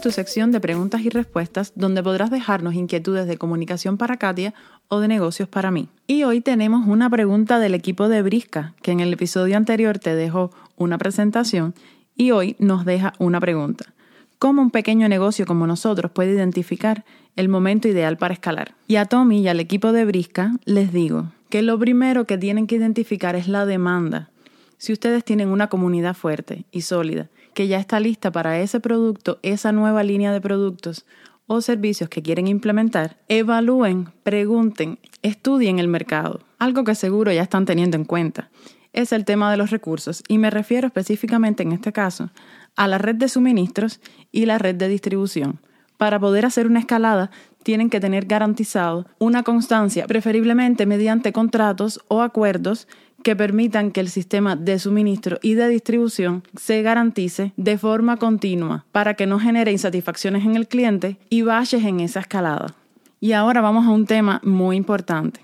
Tu 0.00 0.10
sección 0.10 0.50
de 0.50 0.60
preguntas 0.60 1.02
y 1.02 1.10
respuestas 1.10 1.72
donde 1.74 2.02
podrás 2.02 2.30
dejarnos 2.30 2.74
inquietudes 2.74 3.26
de 3.26 3.36
comunicación 3.36 3.98
para 3.98 4.16
Katia 4.16 4.54
o 4.88 5.00
de 5.00 5.08
negocios 5.08 5.48
para 5.48 5.70
mí. 5.70 5.88
Y 6.06 6.24
hoy 6.24 6.40
tenemos 6.40 6.86
una 6.86 7.10
pregunta 7.10 7.58
del 7.58 7.74
equipo 7.74 8.08
de 8.08 8.22
Brisca, 8.22 8.74
que 8.82 8.92
en 8.92 9.00
el 9.00 9.12
episodio 9.12 9.56
anterior 9.56 9.98
te 9.98 10.14
dejó 10.14 10.50
una 10.76 10.96
presentación 10.96 11.74
y 12.16 12.30
hoy 12.30 12.56
nos 12.58 12.84
deja 12.84 13.12
una 13.18 13.40
pregunta. 13.40 13.92
¿Cómo 14.38 14.62
un 14.62 14.70
pequeño 14.70 15.08
negocio 15.08 15.44
como 15.44 15.66
nosotros 15.66 16.10
puede 16.12 16.32
identificar 16.32 17.04
el 17.36 17.48
momento 17.48 17.86
ideal 17.86 18.16
para 18.16 18.34
escalar? 18.34 18.74
Y 18.86 18.96
a 18.96 19.04
Tommy 19.04 19.40
y 19.42 19.48
al 19.48 19.60
equipo 19.60 19.92
de 19.92 20.06
Brisca 20.06 20.52
les 20.64 20.92
digo 20.92 21.26
que 21.50 21.62
lo 21.62 21.78
primero 21.78 22.24
que 22.24 22.38
tienen 22.38 22.66
que 22.66 22.76
identificar 22.76 23.36
es 23.36 23.48
la 23.48 23.66
demanda. 23.66 24.30
Si 24.78 24.94
ustedes 24.94 25.24
tienen 25.24 25.48
una 25.48 25.66
comunidad 25.66 26.14
fuerte 26.14 26.64
y 26.72 26.80
sólida, 26.80 27.28
que 27.54 27.68
ya 27.68 27.78
está 27.78 28.00
lista 28.00 28.30
para 28.30 28.60
ese 28.60 28.80
producto, 28.80 29.38
esa 29.42 29.72
nueva 29.72 30.02
línea 30.02 30.32
de 30.32 30.40
productos 30.40 31.06
o 31.46 31.60
servicios 31.60 32.08
que 32.08 32.22
quieren 32.22 32.46
implementar, 32.46 33.16
evalúen, 33.28 34.08
pregunten, 34.22 34.98
estudien 35.22 35.78
el 35.78 35.88
mercado. 35.88 36.40
Algo 36.58 36.84
que 36.84 36.94
seguro 36.94 37.32
ya 37.32 37.42
están 37.42 37.66
teniendo 37.66 37.96
en 37.96 38.04
cuenta 38.04 38.50
es 38.92 39.12
el 39.12 39.24
tema 39.24 39.50
de 39.50 39.56
los 39.56 39.70
recursos 39.70 40.22
y 40.28 40.38
me 40.38 40.50
refiero 40.50 40.86
específicamente 40.86 41.62
en 41.62 41.72
este 41.72 41.92
caso 41.92 42.30
a 42.76 42.88
la 42.88 42.98
red 42.98 43.16
de 43.16 43.28
suministros 43.28 44.00
y 44.32 44.46
la 44.46 44.58
red 44.58 44.74
de 44.74 44.88
distribución. 44.88 45.60
Para 45.96 46.18
poder 46.18 46.46
hacer 46.46 46.66
una 46.66 46.80
escalada 46.80 47.30
tienen 47.62 47.90
que 47.90 48.00
tener 48.00 48.24
garantizado 48.24 49.06
una 49.18 49.42
constancia, 49.42 50.06
preferiblemente 50.06 50.86
mediante 50.86 51.32
contratos 51.32 52.00
o 52.08 52.22
acuerdos 52.22 52.88
que 53.22 53.36
permitan 53.36 53.90
que 53.90 54.00
el 54.00 54.08
sistema 54.08 54.56
de 54.56 54.78
suministro 54.78 55.38
y 55.42 55.54
de 55.54 55.68
distribución 55.68 56.42
se 56.56 56.82
garantice 56.82 57.52
de 57.56 57.78
forma 57.78 58.16
continua 58.16 58.84
para 58.92 59.14
que 59.14 59.26
no 59.26 59.38
genere 59.38 59.72
insatisfacciones 59.72 60.44
en 60.44 60.56
el 60.56 60.68
cliente 60.68 61.18
y 61.28 61.42
valles 61.42 61.84
en 61.84 62.00
esa 62.00 62.20
escalada. 62.20 62.74
Y 63.20 63.32
ahora 63.32 63.60
vamos 63.60 63.86
a 63.86 63.90
un 63.90 64.06
tema 64.06 64.40
muy 64.44 64.76
importante, 64.76 65.40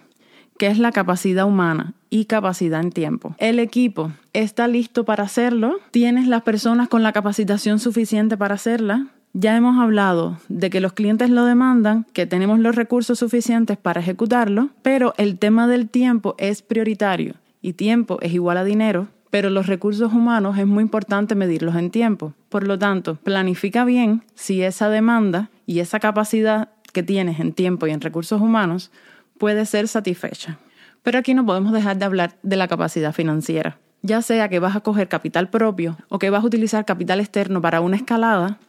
que 0.58 0.68
es 0.68 0.78
la 0.78 0.92
capacidad 0.92 1.46
humana 1.46 1.92
y 2.08 2.24
capacidad 2.24 2.80
en 2.80 2.90
tiempo. 2.90 3.34
El 3.38 3.58
equipo 3.58 4.12
está 4.32 4.66
listo 4.66 5.04
para 5.04 5.24
hacerlo, 5.24 5.78
tienes 5.90 6.26
las 6.26 6.42
personas 6.42 6.88
con 6.88 7.02
la 7.02 7.12
capacitación 7.12 7.78
suficiente 7.78 8.36
para 8.36 8.54
hacerla, 8.54 9.08
ya 9.34 9.54
hemos 9.54 9.78
hablado 9.78 10.38
de 10.48 10.70
que 10.70 10.80
los 10.80 10.94
clientes 10.94 11.28
lo 11.28 11.44
demandan, 11.44 12.06
que 12.14 12.24
tenemos 12.24 12.58
los 12.58 12.74
recursos 12.74 13.18
suficientes 13.18 13.76
para 13.76 14.00
ejecutarlo, 14.00 14.70
pero 14.80 15.12
el 15.18 15.38
tema 15.38 15.66
del 15.66 15.90
tiempo 15.90 16.34
es 16.38 16.62
prioritario 16.62 17.34
y 17.66 17.72
tiempo 17.72 18.18
es 18.22 18.32
igual 18.32 18.58
a 18.58 18.64
dinero, 18.64 19.08
pero 19.30 19.50
los 19.50 19.66
recursos 19.66 20.12
humanos 20.12 20.56
es 20.56 20.68
muy 20.68 20.82
importante 20.82 21.34
medirlos 21.34 21.74
en 21.74 21.90
tiempo. 21.90 22.32
Por 22.48 22.64
lo 22.64 22.78
tanto, 22.78 23.16
planifica 23.16 23.84
bien 23.84 24.22
si 24.36 24.62
esa 24.62 24.88
demanda 24.88 25.50
y 25.66 25.80
esa 25.80 25.98
capacidad 25.98 26.68
que 26.92 27.02
tienes 27.02 27.40
en 27.40 27.52
tiempo 27.52 27.88
y 27.88 27.90
en 27.90 28.00
recursos 28.00 28.40
humanos 28.40 28.92
puede 29.36 29.66
ser 29.66 29.88
satisfecha. 29.88 30.60
Pero 31.02 31.18
aquí 31.18 31.34
no 31.34 31.44
podemos 31.44 31.72
dejar 31.72 31.98
de 31.98 32.04
hablar 32.04 32.36
de 32.44 32.54
la 32.54 32.68
capacidad 32.68 33.12
financiera. 33.12 33.80
Ya 34.00 34.22
sea 34.22 34.48
que 34.48 34.60
vas 34.60 34.76
a 34.76 34.80
coger 34.80 35.08
capital 35.08 35.50
propio 35.50 35.96
o 36.08 36.20
que 36.20 36.30
vas 36.30 36.44
a 36.44 36.46
utilizar 36.46 36.84
capital 36.84 37.18
externo 37.18 37.60
para 37.60 37.80
una 37.80 37.96
escalada, 37.96 38.60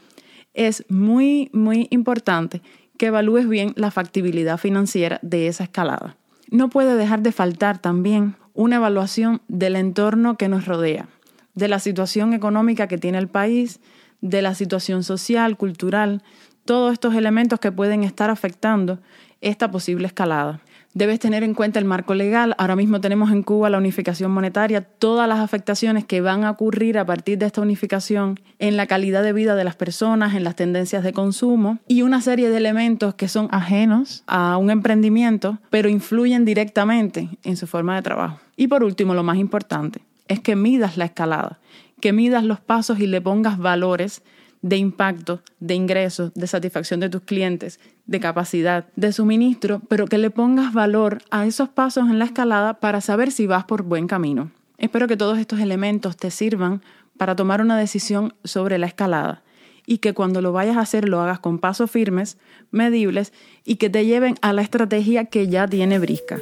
es 0.55 0.83
muy, 0.89 1.51
muy 1.53 1.87
importante 1.91 2.63
que 2.97 3.05
evalúes 3.07 3.47
bien 3.47 3.73
la 3.75 3.91
factibilidad 3.91 4.57
financiera 4.57 5.19
de 5.21 5.45
esa 5.45 5.65
escalada. 5.65 6.17
No 6.49 6.69
puede 6.69 6.95
dejar 6.95 7.21
de 7.21 7.31
faltar 7.31 7.77
también 7.77 8.35
una 8.57 8.77
evaluación 8.77 9.41
del 9.47 9.75
entorno 9.75 10.35
que 10.35 10.49
nos 10.49 10.65
rodea, 10.65 11.07
de 11.53 11.67
la 11.67 11.77
situación 11.77 12.33
económica 12.33 12.87
que 12.87 12.97
tiene 12.97 13.19
el 13.19 13.27
país, 13.27 13.79
de 14.21 14.41
la 14.41 14.55
situación 14.55 15.03
social, 15.03 15.57
cultural, 15.57 16.23
todos 16.65 16.91
estos 16.91 17.13
elementos 17.13 17.59
que 17.59 17.71
pueden 17.71 18.03
estar 18.03 18.31
afectando 18.31 18.97
esta 19.41 19.69
posible 19.69 20.07
escalada. 20.07 20.59
Debes 20.93 21.19
tener 21.19 21.43
en 21.43 21.53
cuenta 21.53 21.79
el 21.79 21.85
marco 21.85 22.15
legal. 22.15 22.55
Ahora 22.57 22.75
mismo 22.75 22.99
tenemos 22.99 23.31
en 23.31 23.43
Cuba 23.43 23.69
la 23.69 23.77
unificación 23.77 24.31
monetaria, 24.31 24.81
todas 24.81 25.27
las 25.27 25.39
afectaciones 25.39 26.05
que 26.05 26.21
van 26.21 26.43
a 26.43 26.51
ocurrir 26.51 26.97
a 26.97 27.05
partir 27.05 27.37
de 27.37 27.45
esta 27.45 27.61
unificación 27.61 28.39
en 28.57 28.77
la 28.77 28.87
calidad 28.87 29.21
de 29.21 29.33
vida 29.33 29.55
de 29.55 29.63
las 29.63 29.75
personas, 29.75 30.33
en 30.33 30.43
las 30.43 30.55
tendencias 30.55 31.03
de 31.03 31.13
consumo 31.13 31.77
y 31.87 32.01
una 32.01 32.21
serie 32.21 32.49
de 32.49 32.57
elementos 32.57 33.13
que 33.13 33.27
son 33.27 33.47
ajenos 33.51 34.23
a 34.25 34.57
un 34.57 34.71
emprendimiento, 34.71 35.59
pero 35.69 35.87
influyen 35.87 36.45
directamente 36.45 37.29
en 37.43 37.57
su 37.57 37.67
forma 37.67 37.95
de 37.95 38.01
trabajo. 38.01 38.39
Y 38.55 38.67
por 38.67 38.83
último, 38.83 39.13
lo 39.13 39.23
más 39.23 39.37
importante, 39.37 40.01
es 40.27 40.39
que 40.39 40.55
midas 40.55 40.97
la 40.97 41.05
escalada, 41.05 41.59
que 42.01 42.11
midas 42.13 42.43
los 42.43 42.59
pasos 42.59 42.99
y 42.99 43.07
le 43.07 43.21
pongas 43.21 43.57
valores 43.57 44.23
de 44.67 44.77
impacto, 44.77 45.41
de 45.59 45.75
ingresos, 45.75 46.33
de 46.33 46.45
satisfacción 46.45 46.99
de 46.99 47.09
tus 47.09 47.21
clientes, 47.21 47.79
de 48.05 48.19
capacidad, 48.19 48.85
de 48.95 49.13
suministro, 49.13 49.81
pero 49.87 50.07
que 50.07 50.17
le 50.17 50.29
pongas 50.29 50.73
valor 50.73 51.19
a 51.31 51.45
esos 51.45 51.69
pasos 51.69 52.09
en 52.09 52.19
la 52.19 52.25
escalada 52.25 52.75
para 52.75 52.99
saber 52.99 53.31
si 53.31 53.47
vas 53.47 53.63
por 53.63 53.83
buen 53.83 54.07
camino. 54.07 54.51
Espero 54.77 55.07
que 55.07 55.17
todos 55.17 55.37
estos 55.39 55.59
elementos 55.59 56.17
te 56.17 56.31
sirvan 56.31 56.81
para 57.17 57.35
tomar 57.35 57.61
una 57.61 57.77
decisión 57.77 58.33
sobre 58.43 58.77
la 58.77 58.87
escalada 58.87 59.41
y 59.85 59.99
que 59.99 60.13
cuando 60.13 60.41
lo 60.41 60.51
vayas 60.51 60.75
a 60.75 60.81
hacer 60.81 61.07
lo 61.07 61.21
hagas 61.21 61.39
con 61.39 61.59
pasos 61.59 61.89
firmes, 61.89 62.37
medibles 62.71 63.31
y 63.63 63.77
que 63.77 63.89
te 63.89 64.05
lleven 64.05 64.35
a 64.41 64.51
la 64.51 64.61
estrategia 64.61 65.25
que 65.25 65.47
ya 65.47 65.65
tiene 65.65 65.97
Brisca. 65.97 66.39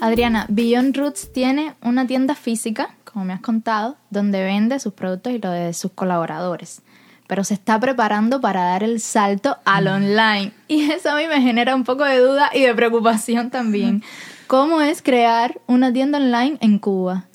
Adriana, 0.00 0.46
Beyond 0.48 0.96
Roots 0.96 1.30
tiene 1.30 1.74
una 1.82 2.06
tienda 2.06 2.34
física 2.34 2.96
como 3.12 3.24
me 3.24 3.32
has 3.32 3.40
contado, 3.40 3.96
donde 4.10 4.42
vende 4.42 4.78
sus 4.78 4.92
productos 4.92 5.32
y 5.32 5.38
lo 5.38 5.50
de 5.50 5.72
sus 5.74 5.92
colaboradores. 5.92 6.82
Pero 7.26 7.44
se 7.44 7.54
está 7.54 7.78
preparando 7.78 8.40
para 8.40 8.64
dar 8.64 8.82
el 8.82 9.00
salto 9.00 9.58
al 9.64 9.84
mm. 9.84 9.88
online. 9.88 10.52
Y 10.68 10.90
eso 10.90 11.10
a 11.10 11.16
mí 11.16 11.26
me 11.26 11.40
genera 11.40 11.74
un 11.74 11.84
poco 11.84 12.04
de 12.04 12.18
duda 12.18 12.50
y 12.52 12.62
de 12.62 12.74
preocupación 12.74 13.50
también. 13.50 14.02
¿Cómo 14.46 14.80
es 14.80 15.00
crear 15.00 15.60
una 15.66 15.92
tienda 15.92 16.18
online 16.18 16.58
en 16.60 16.78
Cuba? 16.78 17.26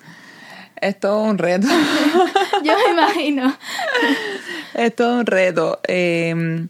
Es 0.81 0.99
todo 0.99 1.23
un 1.23 1.37
reto. 1.37 1.67
Yo 2.63 2.73
me 2.73 2.93
imagino. 2.93 3.55
Es 4.73 4.93
todo 4.93 5.19
un 5.19 5.25
reto. 5.25 5.79
Em, 5.87 6.67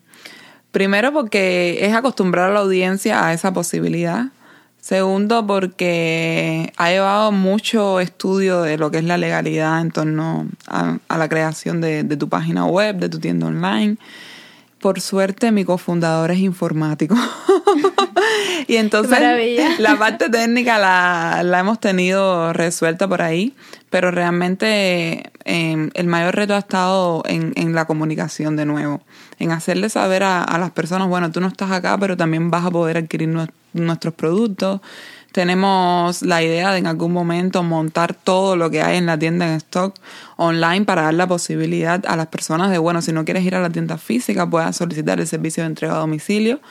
primero 0.69 1.11
porque 1.11 1.79
es 1.81 1.91
acostumbrar 1.95 2.51
a 2.51 2.53
la 2.53 2.59
audiencia 2.59 3.25
a 3.25 3.33
esa 3.33 3.51
posibilidad. 3.51 4.25
Segundo, 4.85 5.47
porque 5.47 6.71
ha 6.77 6.91
llevado 6.91 7.31
mucho 7.31 7.99
estudio 7.99 8.61
de 8.61 8.77
lo 8.77 8.91
que 8.91 8.99
es 8.99 9.03
la 9.03 9.17
legalidad 9.17 9.81
en 9.81 9.89
torno 9.89 10.47
a, 10.67 10.99
la 11.09 11.27
creación 11.27 11.81
de, 11.81 12.03
tu 12.03 12.29
página 12.29 12.67
web, 12.67 12.97
de 12.97 13.09
tu 13.09 13.17
tienda 13.17 13.47
online. 13.47 13.97
Por 14.79 15.01
suerte, 15.01 15.51
mi 15.51 15.65
cofundador 15.65 16.29
es 16.29 16.37
informático. 16.37 17.15
y 18.67 18.75
entonces 18.75 19.19
la 19.79 19.97
parte 19.97 20.29
técnica 20.29 20.77
la, 20.77 21.41
la, 21.43 21.59
hemos 21.61 21.79
tenido 21.79 22.53
resuelta 22.53 23.07
por 23.07 23.23
ahí, 23.23 23.55
pero 23.89 24.11
realmente 24.11 25.31
em, 25.45 25.89
el 25.95 26.05
mayor 26.05 26.35
reto 26.35 26.53
ha 26.53 26.59
estado 26.59 27.23
en, 27.25 27.53
en, 27.55 27.73
la 27.73 27.85
comunicación 27.85 28.55
de 28.55 28.67
nuevo, 28.67 29.01
en 29.39 29.51
hacerle 29.51 29.89
saber 29.89 30.21
a, 30.21 30.43
a 30.43 30.59
las 30.59 30.69
personas, 30.69 31.07
bueno, 31.07 31.31
tú 31.31 31.41
no 31.41 31.47
estás 31.47 31.71
acá, 31.71 31.97
pero 31.97 32.15
también 32.15 32.51
vas 32.51 32.65
a 32.65 32.69
poder 32.69 32.97
adquirir 32.97 33.29
nuestros 33.75 34.13
productos, 34.13 34.81
Tenemos 35.31 36.21
la 36.21 36.41
idea 36.41 36.71
de 36.71 36.77
en 36.77 36.87
algún 36.87 37.11
momento 37.11 37.61
montar 37.61 38.13
todo 38.13 38.55
lo 38.55 38.69
que 38.69 38.81
hay 38.81 38.95
en 38.95 39.05
la 39.05 39.19
tienda 39.19 39.45
en 39.45 39.55
stock 39.55 39.93
online 40.37 40.85
para 40.85 41.01
dar 41.01 41.13
la 41.13 41.27
posibilidad 41.27 42.01
a 42.07 42.15
las 42.15 42.27
personas 42.27 42.71
de, 42.71 42.77
bueno, 42.77 43.01
si 43.01 43.11
no 43.11 43.25
quieres 43.25 43.43
ir 43.43 43.53
a 43.53 43.59
la 43.59 43.69
tienda 43.69 43.97
física, 43.97 44.49
puedas 44.49 44.77
solicitar 44.77 45.19
el 45.19 45.27
servicio 45.27 45.63
de 45.63 45.67
entrega 45.67 45.95
a 45.95 45.99
domicilio 45.99 46.61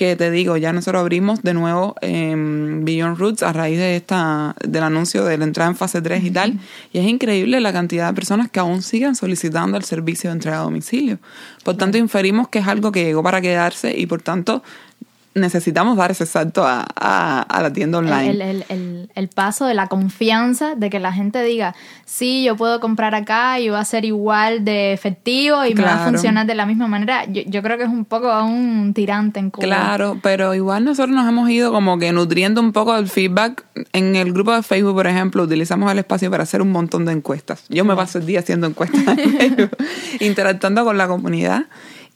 que 0.00 0.16
te 0.16 0.30
digo, 0.30 0.56
ya 0.56 0.72
nosotros 0.72 0.98
abrimos 0.98 1.42
de 1.42 1.52
nuevo 1.52 1.94
Beyond 2.00 3.18
Roots 3.18 3.42
a 3.42 3.52
raíz 3.52 3.76
de 3.76 3.96
esta 3.96 4.56
del 4.64 4.82
anuncio 4.82 5.26
de 5.26 5.36
la 5.36 5.44
entrada 5.44 5.68
en 5.68 5.76
fase 5.76 6.00
3 6.00 6.24
y 6.24 6.30
tal, 6.30 6.58
y 6.90 6.98
es 6.98 7.06
increíble 7.06 7.60
la 7.60 7.70
cantidad 7.70 8.08
de 8.08 8.14
personas 8.14 8.50
que 8.50 8.60
aún 8.60 8.80
siguen 8.80 9.14
solicitando 9.14 9.76
el 9.76 9.84
servicio 9.84 10.30
de 10.30 10.36
entrega 10.36 10.60
a 10.60 10.62
domicilio. 10.62 11.18
Por 11.64 11.76
tanto, 11.76 11.98
inferimos 11.98 12.48
que 12.48 12.60
es 12.60 12.66
algo 12.66 12.92
que 12.92 13.04
llegó 13.04 13.22
para 13.22 13.42
quedarse 13.42 13.94
y 13.94 14.06
por 14.06 14.22
tanto 14.22 14.62
necesitamos 15.34 15.96
dar 15.96 16.10
ese 16.10 16.26
salto 16.26 16.66
a, 16.66 16.82
a, 16.82 17.62
la 17.62 17.72
tienda 17.72 17.98
online. 17.98 18.30
El, 18.30 18.42
el, 18.42 18.64
el, 18.68 19.10
el, 19.14 19.28
paso 19.28 19.66
de 19.66 19.74
la 19.74 19.86
confianza 19.86 20.74
de 20.74 20.90
que 20.90 20.98
la 20.98 21.12
gente 21.12 21.42
diga, 21.44 21.74
sí, 22.04 22.42
yo 22.44 22.56
puedo 22.56 22.80
comprar 22.80 23.14
acá 23.14 23.60
y 23.60 23.68
va 23.68 23.78
a 23.78 23.84
ser 23.84 24.04
igual 24.04 24.64
de 24.64 24.92
efectivo 24.92 25.64
y 25.64 25.74
me 25.74 25.82
va 25.82 26.04
a 26.04 26.08
funcionar 26.08 26.46
de 26.46 26.54
la 26.56 26.66
misma 26.66 26.88
manera. 26.88 27.26
Yo, 27.26 27.42
yo, 27.46 27.62
creo 27.62 27.78
que 27.78 27.84
es 27.84 27.88
un 27.88 28.04
poco 28.04 28.28
un 28.44 28.92
tirante 28.92 29.38
en 29.38 29.50
Cuba. 29.50 29.64
Claro, 29.64 30.18
pero 30.20 30.54
igual 30.54 30.84
nosotros 30.84 31.14
nos 31.14 31.28
hemos 31.28 31.48
ido 31.48 31.70
como 31.70 31.98
que 31.98 32.12
nutriendo 32.12 32.60
un 32.60 32.72
poco 32.72 32.96
del 32.96 33.08
feedback. 33.08 33.64
En 33.92 34.16
el 34.16 34.32
grupo 34.32 34.52
de 34.52 34.62
Facebook, 34.62 34.94
por 34.94 35.06
ejemplo, 35.06 35.44
utilizamos 35.44 35.90
el 35.92 36.00
espacio 36.00 36.30
para 36.30 36.42
hacer 36.42 36.60
un 36.60 36.72
montón 36.72 37.04
de 37.04 37.12
encuestas. 37.12 37.64
Yo 37.68 37.84
me 37.84 37.94
paso 37.94 38.18
el 38.18 38.26
día 38.26 38.40
haciendo 38.40 38.66
encuestas, 38.66 39.00
interactuando 40.20 40.84
con 40.84 40.98
la 40.98 41.06
comunidad. 41.06 41.66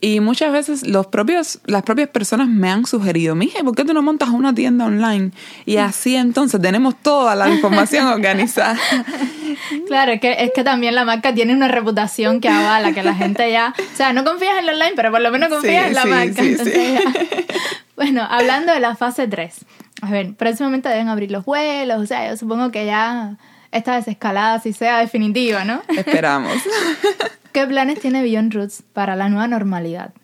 Y 0.05 0.21
muchas 0.21 0.53
veces 0.53 0.87
los 0.87 1.07
propios, 1.07 1.61
las 1.65 1.83
propias 1.83 2.11
personas 2.11 2.47
me 2.47 2.69
han 2.69 2.85
sugerido, 2.85 3.35
mije, 3.35 3.65
¿por 3.65 3.75
qué 3.75 3.87
tú 3.87 3.95
no 3.95 4.03
montas 4.03 4.29
una 4.29 4.55
tienda 4.55 4.85
online? 4.85 5.31
Y 5.65 5.79
así 5.79 6.15
entonces 6.15 6.61
tenemos 6.61 6.95
toda 6.97 7.35
la 7.35 7.49
información 7.49 8.07
organizada. 8.13 8.79
Claro, 9.87 10.13
es 10.13 10.21
que, 10.21 10.37
es 10.45 10.51
que 10.55 10.63
también 10.63 10.95
la 10.95 11.07
marca 11.07 11.33
tiene 11.33 11.55
una 11.55 11.69
reputación 11.69 12.43
que 12.43 12.51
avala, 12.51 12.93
que 12.93 13.03
la 13.03 13.15
gente 13.15 13.51
ya... 13.51 13.73
O 13.79 13.97
sea, 13.97 14.13
no 14.13 14.25
confías 14.25 14.59
en 14.59 14.67
lo 14.67 14.73
online, 14.73 14.93
pero 14.95 15.11
por 15.11 15.23
lo 15.23 15.31
menos 15.31 15.49
confías 15.49 15.87
en 15.87 15.95
la 15.95 16.05
marca. 16.05 16.43
Bueno, 17.97 18.27
hablando 18.29 18.75
de 18.75 18.81
la 18.81 18.97
fase 18.97 19.27
3. 19.27 19.65
A 20.03 20.11
ver, 20.11 20.35
próximamente 20.35 20.91
deben 20.91 21.09
abrir 21.09 21.31
los 21.31 21.47
vuelos, 21.47 22.03
o 22.03 22.07
sea, 22.07 22.29
yo 22.29 22.37
supongo 22.37 22.71
que 22.71 22.85
ya 22.85 23.39
esta 23.75 23.97
desescalada 23.97 24.61
sí 24.61 24.73
sea 24.73 24.99
definitiva, 24.99 25.64
¿no? 25.64 25.83
Esperamos. 25.97 26.54
¿Qué 27.52 27.66
planes 27.66 28.00
tiene 28.00 28.23
Beyond 28.23 28.54
Roots 28.54 28.83
para 28.93 29.16
la 29.16 29.28
nueva 29.28 29.49
normalidad? 29.49 30.14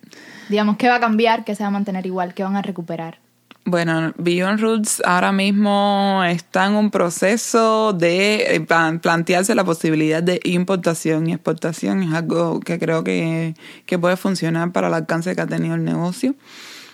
Digamos, 0.49 0.77
¿qué 0.77 0.89
va 0.89 0.97
a 0.97 1.01
cambiar? 1.01 1.45
¿Qué 1.45 1.55
se 1.55 1.63
va 1.63 1.69
a 1.69 1.73
mantener 1.73 2.07
igual? 2.07 2.35
¿Qué 2.35 2.43
van 2.43 2.57
a 2.57 2.63
recuperar? 2.63 3.19
Bueno, 3.65 4.13
Beyond 4.17 4.59
Roots 4.59 5.03
ahora 5.05 5.33
mismo 5.33 6.23
está 6.27 6.67
en 6.67 6.73
un 6.73 6.91
proceso 6.91 7.93
de 7.93 8.57
eh, 8.57 8.61
plantearse 9.01 9.55
la 9.55 9.65
posibilidad 9.65 10.23
de 10.23 10.41
importación 10.45 11.29
y 11.29 11.35
exportación. 11.35 12.03
Es 12.03 12.15
algo 12.15 12.61
que 12.61 12.79
creo 12.79 13.05
que, 13.05 13.55
que 13.85 13.99
puede 13.99 14.17
funcionar 14.17 14.73
para 14.73 14.89
el 14.89 14.95
alcance 14.95 15.35
que 15.37 15.43
ha 15.43 15.47
tenido 15.47 15.75
el 15.75 15.85
negocio. 15.85 16.35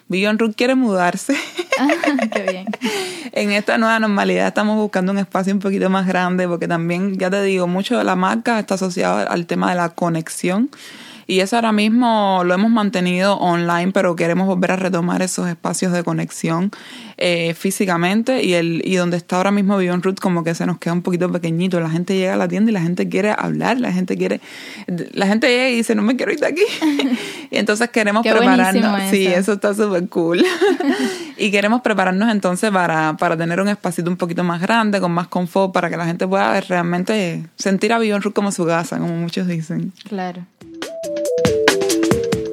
Beyond 0.09 0.41
Roots 0.41 0.57
quiere 0.57 0.75
mudarse. 0.75 1.37
Ah, 1.79 1.89
qué 2.33 2.43
bien. 2.51 2.67
en 3.33 3.51
esta 3.51 3.77
nueva 3.77 4.01
normalidad 4.01 4.47
estamos 4.47 4.79
buscando 4.79 5.13
un 5.13 5.19
espacio 5.19 5.53
un 5.53 5.59
poquito 5.61 5.91
más 5.91 6.07
grande 6.07 6.49
porque 6.49 6.67
también, 6.67 7.19
ya 7.19 7.29
te 7.29 7.43
digo, 7.43 7.67
mucho 7.67 7.99
de 7.99 8.05
la 8.05 8.17
marca 8.17 8.59
está 8.59 8.77
asociado 8.77 9.29
al 9.29 9.45
tema 9.45 9.69
de 9.69 9.77
la 9.77 9.91
conexión. 9.91 10.71
Y 11.27 11.41
eso 11.41 11.57
ahora 11.57 11.73
mismo 11.73 12.41
lo 12.47 12.55
hemos 12.55 12.71
mantenido 12.71 13.37
online, 13.37 13.93
pero 13.93 14.17
queremos 14.17 14.47
volver 14.47 14.73
a 14.73 14.77
retomar 14.77 15.21
esos 15.21 15.49
espacios 15.49 15.93
de 15.93 16.03
conexión 16.03 16.71
eh, 17.19 17.55
físicamente. 17.55 18.43
Y 18.43 18.55
el 18.55 18.83
y 18.85 18.97
donde 18.97 19.17
está 19.17 19.37
ahora 19.37 19.51
mismo 19.51 19.77
Beyond 19.77 20.05
Root 20.05 20.21
como 20.21 20.45
que 20.45 20.55
se 20.55 20.67
nos 20.67 20.79
queda 20.79 20.93
un 20.93 21.03
poquito 21.03 21.31
pequeñito. 21.31 21.81
La 21.81 21.91
gente 21.91 22.17
llega 22.17 22.35
a 22.35 22.37
la 22.37 22.49
tienda 22.49 22.71
y 22.71 22.75
la 22.75 22.83
gente 22.83 23.09
quiere 23.09 23.35
hablar, 23.37 23.81
la 23.81 23.93
gente 23.93 24.17
quiere... 24.17 24.41
La 24.87 25.27
gente 25.27 25.49
llega 25.49 25.71
y 25.71 25.77
dice, 25.77 25.95
no 25.95 26.03
me 26.03 26.17
quiero 26.17 26.33
ir 26.33 26.41
de 26.41 26.47
aquí. 26.47 26.63
y 27.51 27.57
entonces 27.57 27.91
queremos 27.91 28.23
prepararnos. 28.23 29.11
Sí, 29.11 29.27
eso 29.27 29.55
está 29.55 29.75
súper 29.75 30.09
cool. 30.09 30.45
y 31.39 31.51
queremos 31.51 31.81
prepararnos 31.83 32.31
entonces 32.31 32.71
para, 32.71 33.17
para 33.17 33.37
tener 33.37 33.61
un 33.61 33.69
espacito 33.69 34.11
un 34.11 34.17
poquito 34.17 34.45
más 34.45 34.61
grande, 34.61 35.01
con 35.01 35.13
más 35.13 35.29
confort, 35.29 35.73
para 35.73 35.91
que 35.91 35.97
la 35.97 36.07
gente 36.07 36.27
pueda 36.27 36.61
realmente 36.61 37.45
sentir 37.57 37.93
a 37.93 37.99
Beyond 37.99 38.25
Root 38.25 38.35
como 38.35 38.53
su 38.53 38.67
casa, 38.67 38.99
como 38.99 39.17
muchos 39.17 39.47
dicen. 39.47 39.93
Claro. 40.09 40.45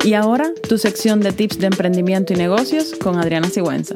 Y 0.03 0.15
ahora, 0.15 0.51
tu 0.67 0.77
sección 0.77 1.21
de 1.21 1.31
tips 1.31 1.59
de 1.59 1.67
emprendimiento 1.67 2.33
y 2.33 2.35
negocios 2.35 2.93
con 3.01 3.17
Adriana 3.17 3.49
Sigüenza. 3.49 3.95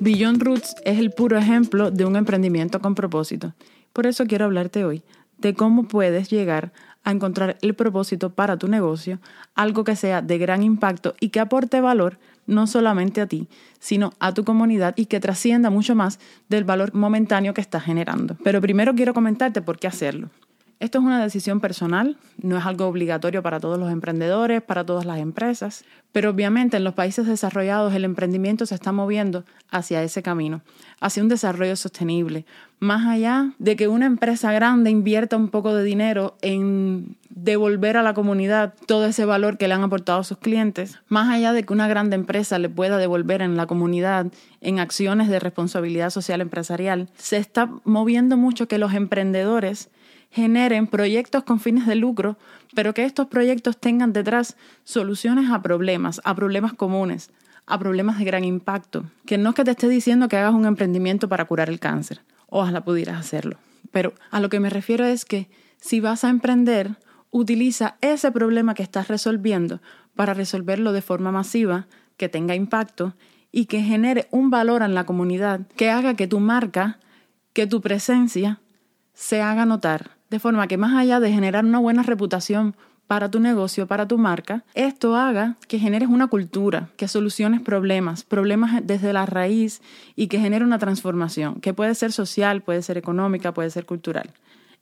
Beyond 0.00 0.42
Roots 0.42 0.74
es 0.84 0.98
el 0.98 1.10
puro 1.12 1.38
ejemplo 1.38 1.90
de 1.90 2.04
un 2.04 2.16
emprendimiento 2.16 2.80
con 2.80 2.94
propósito. 2.94 3.54
Por 3.92 4.06
eso 4.06 4.26
quiero 4.26 4.44
hablarte 4.44 4.84
hoy 4.84 5.02
de 5.38 5.54
cómo 5.54 5.86
puedes 5.88 6.30
llegar 6.30 6.72
a 7.04 7.10
encontrar 7.10 7.58
el 7.62 7.74
propósito 7.74 8.30
para 8.30 8.56
tu 8.56 8.66
negocio, 8.66 9.20
algo 9.54 9.84
que 9.84 9.94
sea 9.94 10.22
de 10.22 10.38
gran 10.38 10.62
impacto 10.62 11.14
y 11.20 11.28
que 11.28 11.40
aporte 11.40 11.80
valor 11.80 12.18
no 12.46 12.66
solamente 12.66 13.20
a 13.20 13.26
ti, 13.26 13.48
sino 13.78 14.12
a 14.18 14.34
tu 14.34 14.44
comunidad 14.44 14.94
y 14.96 15.06
que 15.06 15.20
trascienda 15.20 15.70
mucho 15.70 15.94
más 15.94 16.18
del 16.48 16.64
valor 16.64 16.94
momentáneo 16.94 17.54
que 17.54 17.60
estás 17.60 17.84
generando. 17.84 18.36
Pero 18.42 18.60
primero 18.60 18.94
quiero 18.94 19.14
comentarte 19.14 19.62
por 19.62 19.78
qué 19.78 19.86
hacerlo. 19.86 20.30
Esto 20.80 20.98
es 20.98 21.04
una 21.04 21.22
decisión 21.22 21.60
personal, 21.60 22.18
no 22.42 22.58
es 22.58 22.66
algo 22.66 22.86
obligatorio 22.86 23.42
para 23.42 23.60
todos 23.60 23.78
los 23.78 23.90
emprendedores, 23.90 24.60
para 24.60 24.84
todas 24.84 25.04
las 25.04 25.18
empresas, 25.18 25.84
pero 26.12 26.30
obviamente 26.30 26.76
en 26.76 26.84
los 26.84 26.94
países 26.94 27.26
desarrollados 27.26 27.94
el 27.94 28.04
emprendimiento 28.04 28.66
se 28.66 28.74
está 28.74 28.92
moviendo 28.92 29.44
hacia 29.70 30.02
ese 30.02 30.22
camino, 30.22 30.62
hacia 31.00 31.22
un 31.22 31.28
desarrollo 31.28 31.76
sostenible, 31.76 32.44
más 32.80 33.06
allá 33.06 33.52
de 33.58 33.76
que 33.76 33.88
una 33.88 34.06
empresa 34.06 34.52
grande 34.52 34.90
invierta 34.90 35.36
un 35.36 35.48
poco 35.48 35.74
de 35.74 35.84
dinero 35.84 36.36
en 36.42 37.16
devolver 37.30 37.96
a 37.96 38.02
la 38.02 38.14
comunidad 38.14 38.74
todo 38.86 39.06
ese 39.06 39.24
valor 39.24 39.58
que 39.58 39.68
le 39.68 39.74
han 39.74 39.82
aportado 39.82 40.22
sus 40.22 40.38
clientes, 40.38 40.98
más 41.08 41.28
allá 41.28 41.52
de 41.52 41.64
que 41.64 41.72
una 41.72 41.88
grande 41.88 42.16
empresa 42.16 42.58
le 42.58 42.68
pueda 42.68 42.98
devolver 42.98 43.42
en 43.42 43.56
la 43.56 43.66
comunidad 43.66 44.26
en 44.60 44.80
acciones 44.80 45.28
de 45.28 45.40
responsabilidad 45.40 46.10
social 46.10 46.40
empresarial, 46.40 47.08
se 47.16 47.36
está 47.36 47.70
moviendo 47.84 48.36
mucho 48.36 48.68
que 48.68 48.78
los 48.78 48.92
emprendedores 48.92 49.90
generen 50.34 50.88
proyectos 50.88 51.44
con 51.44 51.60
fines 51.60 51.86
de 51.86 51.94
lucro, 51.94 52.36
pero 52.74 52.92
que 52.92 53.04
estos 53.04 53.28
proyectos 53.28 53.78
tengan 53.78 54.12
detrás 54.12 54.56
soluciones 54.82 55.48
a 55.48 55.62
problemas, 55.62 56.20
a 56.24 56.34
problemas 56.34 56.72
comunes, 56.72 57.30
a 57.66 57.78
problemas 57.78 58.18
de 58.18 58.24
gran 58.24 58.42
impacto. 58.42 59.04
Que 59.26 59.38
no 59.38 59.50
es 59.50 59.54
que 59.54 59.62
te 59.62 59.70
esté 59.70 59.88
diciendo 59.88 60.26
que 60.26 60.36
hagas 60.36 60.52
un 60.52 60.66
emprendimiento 60.66 61.28
para 61.28 61.44
curar 61.44 61.70
el 61.70 61.78
cáncer, 61.78 62.22
ojalá 62.48 62.84
pudieras 62.84 63.16
hacerlo. 63.16 63.58
Pero 63.92 64.12
a 64.32 64.40
lo 64.40 64.48
que 64.48 64.58
me 64.58 64.70
refiero 64.70 65.04
es 65.04 65.24
que 65.24 65.48
si 65.80 66.00
vas 66.00 66.24
a 66.24 66.30
emprender, 66.30 66.96
utiliza 67.30 67.96
ese 68.00 68.32
problema 68.32 68.74
que 68.74 68.82
estás 68.82 69.06
resolviendo 69.06 69.80
para 70.16 70.34
resolverlo 70.34 70.92
de 70.92 71.02
forma 71.02 71.30
masiva, 71.30 71.86
que 72.16 72.28
tenga 72.28 72.56
impacto 72.56 73.14
y 73.52 73.66
que 73.66 73.82
genere 73.82 74.26
un 74.32 74.50
valor 74.50 74.82
en 74.82 74.94
la 74.94 75.06
comunidad, 75.06 75.60
que 75.76 75.90
haga 75.90 76.14
que 76.14 76.26
tu 76.26 76.40
marca, 76.40 76.98
que 77.52 77.68
tu 77.68 77.80
presencia 77.80 78.58
se 79.12 79.40
haga 79.40 79.64
notar 79.64 80.14
de 80.30 80.38
forma 80.38 80.66
que 80.66 80.76
más 80.76 80.94
allá 80.94 81.20
de 81.20 81.32
generar 81.32 81.64
una 81.64 81.78
buena 81.78 82.02
reputación 82.02 82.74
para 83.06 83.30
tu 83.30 83.40
negocio, 83.40 83.86
para 83.86 84.08
tu 84.08 84.18
marca, 84.18 84.64
esto 84.74 85.14
haga 85.16 85.56
que 85.68 85.78
generes 85.78 86.08
una 86.08 86.28
cultura, 86.28 86.88
que 86.96 87.08
soluciones 87.08 87.60
problemas, 87.60 88.24
problemas 88.24 88.80
desde 88.84 89.12
la 89.12 89.26
raíz 89.26 89.82
y 90.16 90.28
que 90.28 90.38
genere 90.38 90.64
una 90.64 90.78
transformación, 90.78 91.60
que 91.60 91.74
puede 91.74 91.94
ser 91.94 92.12
social, 92.12 92.62
puede 92.62 92.82
ser 92.82 92.96
económica, 92.96 93.52
puede 93.52 93.70
ser 93.70 93.84
cultural. 93.84 94.30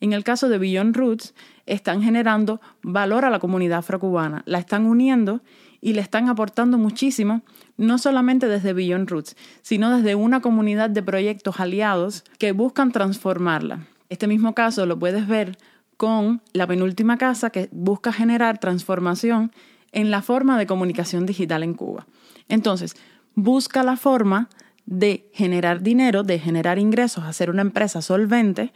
En 0.01 0.13
el 0.13 0.25
caso 0.25 0.49
de 0.49 0.59
Beyond 0.59 0.97
Roots, 0.97 1.35
están 1.65 2.03
generando 2.03 2.61
valor 2.83 3.25
a 3.25 3.31
la 3.31 3.39
comunidad 3.39 3.79
afrocubana, 3.79 4.43
la 4.47 4.59
están 4.59 4.85
uniendo 4.85 5.43
y 5.81 5.93
le 5.93 6.01
están 6.01 6.29
aportando 6.29 6.79
muchísimo, 6.79 7.43
no 7.77 7.99
solamente 7.99 8.49
desde 8.49 8.73
Beyond 8.73 9.11
Roots, 9.11 9.37
sino 9.63 9.97
desde 9.97 10.15
una 10.15 10.41
comunidad 10.41 10.91
de 10.91 11.03
proyectos 11.03 11.61
aliados 11.61 12.25
que 12.39 12.53
buscan 12.53 12.93
transformarla. 12.93 13.87
Este 14.13 14.27
mismo 14.27 14.55
caso 14.55 14.85
lo 14.85 14.99
puedes 14.99 15.27
ver 15.27 15.57
con 15.97 16.43
la 16.53 16.67
penúltima 16.67 17.17
casa 17.17 17.49
que 17.49 17.71
busca 17.73 18.13
generar 18.13 18.59
transformación 18.59 19.53
en 19.91 20.11
la 20.11 20.21
forma 20.21 20.59
de 20.59 20.67
comunicación 20.67 21.25
digital 21.25 21.63
en 21.63 21.73
Cuba. 21.73 22.07
Entonces, 22.47 22.95
busca 23.35 23.83
la 23.83 23.97
forma 23.97 24.51
de 24.85 25.31
generar 25.33 25.81
dinero, 25.81 26.25
de 26.25 26.39
generar 26.39 26.79
ingresos, 26.79 27.25
hacer 27.25 27.49
una 27.49 27.63
empresa 27.63 28.03
solvente 28.03 28.75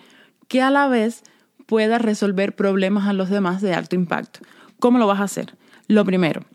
que 0.49 0.63
a 0.63 0.71
la 0.71 0.89
vez 0.89 1.23
pueda 1.67 1.99
resolver 1.99 2.57
problemas 2.57 3.07
a 3.07 3.13
los 3.13 3.29
demás 3.29 3.61
de 3.61 3.75
alto 3.75 3.95
impacto. 3.95 4.41
¿Cómo 4.81 4.99
lo 4.99 5.07
vas 5.07 5.21
a 5.21 5.25
hacer? 5.25 5.55
Lo 5.87 6.07
primero, 6.07 6.47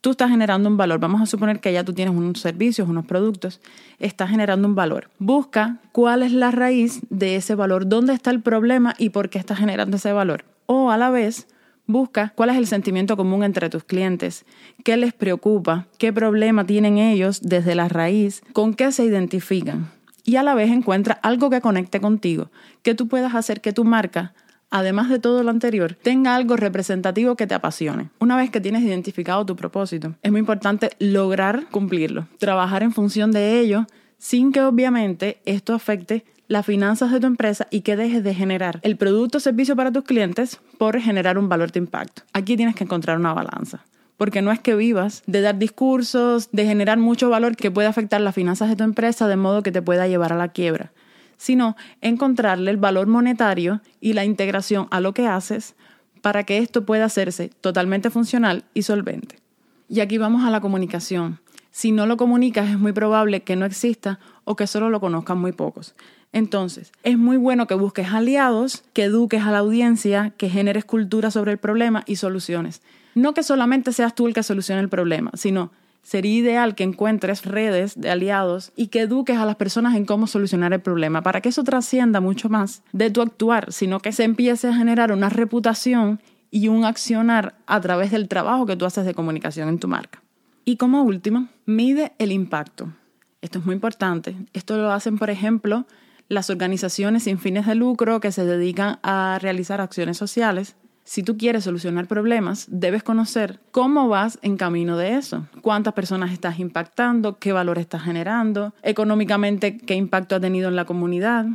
tú 0.00 0.10
estás 0.10 0.30
generando 0.30 0.68
un 0.68 0.76
valor. 0.76 0.98
Vamos 1.00 1.20
a 1.20 1.26
suponer 1.26 1.60
que 1.60 1.72
ya 1.72 1.84
tú 1.84 1.92
tienes 1.92 2.14
unos 2.14 2.40
servicios, 2.40 2.88
unos 2.88 3.06
productos, 3.06 3.60
estás 3.98 4.30
generando 4.30 4.66
un 4.66 4.74
valor. 4.74 5.10
Busca 5.18 5.78
cuál 5.92 6.22
es 6.22 6.32
la 6.32 6.50
raíz 6.50 7.00
de 7.10 7.36
ese 7.36 7.54
valor, 7.54 7.88
dónde 7.88 8.14
está 8.14 8.30
el 8.30 8.40
problema 8.40 8.94
y 8.98 9.10
por 9.10 9.28
qué 9.28 9.38
estás 9.38 9.58
generando 9.58 9.96
ese 9.96 10.12
valor. 10.12 10.44
O 10.66 10.90
a 10.90 10.96
la 10.96 11.10
vez, 11.10 11.46
busca 11.86 12.32
cuál 12.34 12.50
es 12.50 12.56
el 12.56 12.66
sentimiento 12.66 13.16
común 13.16 13.42
entre 13.42 13.68
tus 13.68 13.84
clientes, 13.84 14.44
qué 14.84 14.96
les 14.96 15.12
preocupa, 15.12 15.86
qué 15.98 16.12
problema 16.12 16.64
tienen 16.64 16.98
ellos 16.98 17.40
desde 17.42 17.74
la 17.74 17.88
raíz, 17.88 18.42
con 18.52 18.74
qué 18.74 18.92
se 18.92 19.04
identifican. 19.04 19.90
y 20.22 20.36
a 20.36 20.42
la 20.42 20.54
vez 20.54 20.70
encuentra 20.70 21.18
algo 21.22 21.48
que 21.48 21.62
conecte 21.62 21.98
contigo, 21.98 22.50
que 22.82 22.94
tú 22.94 23.08
puedas 23.08 23.34
hacer 23.34 23.62
que 23.62 23.72
tu 23.72 23.84
marca 23.84 24.34
además 24.70 25.08
de 25.08 25.18
todo 25.18 25.42
lo 25.42 25.50
anterior, 25.50 25.94
tenga 26.02 26.34
algo 26.34 26.56
representativo 26.56 27.36
que 27.36 27.46
te 27.46 27.54
apasione. 27.54 28.10
Una 28.18 28.36
vez 28.36 28.50
que 28.50 28.60
tienes 28.60 28.82
identificado 28.82 29.44
tu 29.44 29.56
propósito, 29.56 30.14
es 30.22 30.30
muy 30.30 30.40
importante 30.40 30.90
lograr 30.98 31.66
cumplirlo, 31.70 32.26
trabajar 32.38 32.82
en 32.82 32.92
función 32.92 33.32
de 33.32 33.60
ello, 33.60 33.86
sin 34.18 34.52
que 34.52 34.62
obviamente 34.62 35.40
esto 35.44 35.74
afecte 35.74 36.24
las 36.46 36.66
finanzas 36.66 37.12
de 37.12 37.20
tu 37.20 37.26
empresa 37.26 37.68
y 37.70 37.82
que 37.82 37.96
dejes 37.96 38.24
de 38.24 38.34
generar 38.34 38.80
el 38.82 38.96
producto 38.96 39.38
o 39.38 39.40
servicio 39.40 39.76
para 39.76 39.92
tus 39.92 40.04
clientes 40.04 40.60
por 40.78 41.00
generar 41.00 41.38
un 41.38 41.48
valor 41.48 41.70
de 41.70 41.78
impacto. 41.78 42.22
Aquí 42.32 42.56
tienes 42.56 42.74
que 42.74 42.84
encontrar 42.84 43.18
una 43.18 43.34
balanza 43.34 43.84
porque 44.20 44.42
no 44.42 44.52
es 44.52 44.60
que 44.60 44.74
vivas 44.74 45.22
de 45.26 45.40
dar 45.40 45.58
discursos, 45.58 46.50
de 46.52 46.66
generar 46.66 46.98
mucho 46.98 47.30
valor 47.30 47.56
que 47.56 47.70
pueda 47.70 47.88
afectar 47.88 48.20
las 48.20 48.34
finanzas 48.34 48.68
de 48.68 48.76
tu 48.76 48.84
empresa 48.84 49.26
de 49.28 49.36
modo 49.36 49.62
que 49.62 49.72
te 49.72 49.80
pueda 49.80 50.08
llevar 50.08 50.34
a 50.34 50.36
la 50.36 50.48
quiebra, 50.48 50.92
sino 51.40 51.74
encontrarle 52.02 52.70
el 52.70 52.76
valor 52.76 53.06
monetario 53.06 53.80
y 53.98 54.12
la 54.12 54.26
integración 54.26 54.88
a 54.90 55.00
lo 55.00 55.14
que 55.14 55.26
haces 55.26 55.74
para 56.20 56.44
que 56.44 56.58
esto 56.58 56.84
pueda 56.84 57.06
hacerse 57.06 57.48
totalmente 57.62 58.10
funcional 58.10 58.64
y 58.74 58.82
solvente. 58.82 59.36
Y 59.88 60.00
aquí 60.00 60.18
vamos 60.18 60.44
a 60.44 60.50
la 60.50 60.60
comunicación. 60.60 61.40
Si 61.70 61.92
no 61.92 62.04
lo 62.04 62.18
comunicas 62.18 62.68
es 62.68 62.78
muy 62.78 62.92
probable 62.92 63.40
que 63.40 63.56
no 63.56 63.64
exista 63.64 64.20
o 64.44 64.54
que 64.54 64.66
solo 64.66 64.90
lo 64.90 65.00
conozcan 65.00 65.38
muy 65.38 65.52
pocos. 65.52 65.94
Entonces, 66.34 66.92
es 67.04 67.16
muy 67.16 67.38
bueno 67.38 67.66
que 67.66 67.74
busques 67.74 68.12
aliados, 68.12 68.84
que 68.92 69.04
eduques 69.04 69.42
a 69.42 69.50
la 69.50 69.58
audiencia, 69.60 70.34
que 70.36 70.50
generes 70.50 70.84
cultura 70.84 71.30
sobre 71.30 71.52
el 71.52 71.58
problema 71.58 72.02
y 72.06 72.16
soluciones. 72.16 72.82
No 73.14 73.32
que 73.32 73.42
solamente 73.42 73.94
seas 73.94 74.14
tú 74.14 74.26
el 74.26 74.34
que 74.34 74.42
solucione 74.42 74.82
el 74.82 74.90
problema, 74.90 75.30
sino 75.32 75.72
sería 76.10 76.38
ideal 76.40 76.74
que 76.74 76.82
encuentres 76.82 77.44
redes 77.44 77.94
de 77.94 78.10
aliados 78.10 78.72
y 78.74 78.88
que 78.88 79.02
eduques 79.02 79.36
a 79.36 79.44
las 79.44 79.54
personas 79.54 79.94
en 79.94 80.04
cómo 80.04 80.26
solucionar 80.26 80.72
el 80.72 80.80
problema, 80.80 81.22
para 81.22 81.40
que 81.40 81.50
eso 81.50 81.62
trascienda 81.62 82.20
mucho 82.20 82.48
más 82.48 82.82
de 82.90 83.12
tu 83.12 83.22
actuar, 83.22 83.72
sino 83.72 84.00
que 84.00 84.10
se 84.10 84.24
empiece 84.24 84.66
a 84.66 84.74
generar 84.74 85.12
una 85.12 85.28
reputación 85.28 86.20
y 86.50 86.66
un 86.66 86.84
accionar 86.84 87.54
a 87.64 87.80
través 87.80 88.10
del 88.10 88.26
trabajo 88.26 88.66
que 88.66 88.74
tú 88.74 88.86
haces 88.86 89.04
de 89.04 89.14
comunicación 89.14 89.68
en 89.68 89.78
tu 89.78 89.86
marca. 89.86 90.20
Y 90.64 90.78
como 90.78 91.04
último, 91.04 91.46
mide 91.64 92.10
el 92.18 92.32
impacto. 92.32 92.92
Esto 93.40 93.60
es 93.60 93.64
muy 93.64 93.76
importante. 93.76 94.34
Esto 94.52 94.76
lo 94.78 94.90
hacen, 94.90 95.16
por 95.16 95.30
ejemplo, 95.30 95.86
las 96.26 96.50
organizaciones 96.50 97.22
sin 97.22 97.38
fines 97.38 97.68
de 97.68 97.76
lucro 97.76 98.18
que 98.18 98.32
se 98.32 98.44
dedican 98.44 98.98
a 99.04 99.38
realizar 99.40 99.80
acciones 99.80 100.16
sociales 100.16 100.74
si 101.04 101.22
tú 101.22 101.36
quieres 101.36 101.64
solucionar 101.64 102.06
problemas, 102.06 102.66
debes 102.70 103.02
conocer 103.02 103.58
cómo 103.70 104.08
vas 104.08 104.38
en 104.42 104.56
camino 104.56 104.96
de 104.96 105.16
eso, 105.16 105.46
cuántas 105.62 105.94
personas 105.94 106.32
estás 106.32 106.58
impactando, 106.58 107.38
qué 107.38 107.52
valor 107.52 107.78
estás 107.78 108.02
generando, 108.02 108.74
económicamente 108.82 109.76
qué 109.76 109.94
impacto 109.94 110.36
ha 110.36 110.40
tenido 110.40 110.68
en 110.68 110.76
la 110.76 110.84
comunidad. 110.84 111.46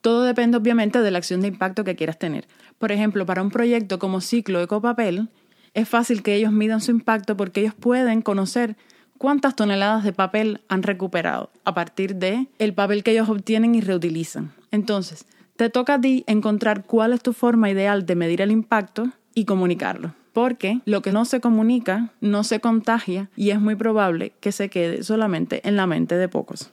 Todo 0.00 0.22
depende 0.24 0.56
obviamente 0.56 1.00
de 1.00 1.10
la 1.10 1.18
acción 1.18 1.40
de 1.40 1.48
impacto 1.48 1.84
que 1.84 1.96
quieras 1.96 2.18
tener. 2.18 2.46
Por 2.78 2.92
ejemplo, 2.92 3.26
para 3.26 3.42
un 3.42 3.50
proyecto 3.50 3.98
como 3.98 4.20
Ciclo 4.20 4.60
Ecopapel, 4.60 5.28
es 5.74 5.88
fácil 5.88 6.22
que 6.22 6.34
ellos 6.34 6.52
midan 6.52 6.80
su 6.80 6.90
impacto 6.90 7.36
porque 7.36 7.60
ellos 7.60 7.74
pueden 7.74 8.22
conocer 8.22 8.76
cuántas 9.18 9.56
toneladas 9.56 10.04
de 10.04 10.12
papel 10.12 10.60
han 10.68 10.82
recuperado 10.82 11.50
a 11.64 11.74
partir 11.74 12.16
de 12.16 12.46
el 12.58 12.74
papel 12.74 13.02
que 13.02 13.10
ellos 13.12 13.28
obtienen 13.28 13.74
y 13.74 13.80
reutilizan. 13.80 14.52
Entonces, 14.70 15.26
te 15.58 15.70
toca 15.70 15.94
a 15.94 16.00
ti 16.00 16.22
encontrar 16.28 16.84
cuál 16.84 17.12
es 17.12 17.20
tu 17.20 17.32
forma 17.32 17.68
ideal 17.68 18.06
de 18.06 18.14
medir 18.14 18.42
el 18.42 18.52
impacto 18.52 19.08
y 19.34 19.44
comunicarlo. 19.44 20.14
Porque 20.32 20.78
lo 20.84 21.02
que 21.02 21.10
no 21.10 21.24
se 21.24 21.40
comunica 21.40 22.10
no 22.20 22.44
se 22.44 22.60
contagia 22.60 23.28
y 23.34 23.50
es 23.50 23.60
muy 23.60 23.74
probable 23.74 24.32
que 24.38 24.52
se 24.52 24.68
quede 24.68 25.02
solamente 25.02 25.66
en 25.66 25.74
la 25.74 25.88
mente 25.88 26.16
de 26.16 26.28
pocos. 26.28 26.70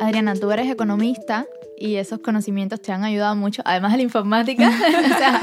Adriana, 0.00 0.36
tú 0.36 0.52
eres 0.52 0.70
economista 0.70 1.46
y 1.76 1.96
esos 1.96 2.20
conocimientos 2.20 2.80
te 2.80 2.92
han 2.92 3.02
ayudado 3.02 3.34
mucho, 3.34 3.62
además 3.64 3.90
de 3.90 3.96
la 3.96 4.04
informática. 4.04 4.68
o 4.70 5.18
sea, 5.18 5.40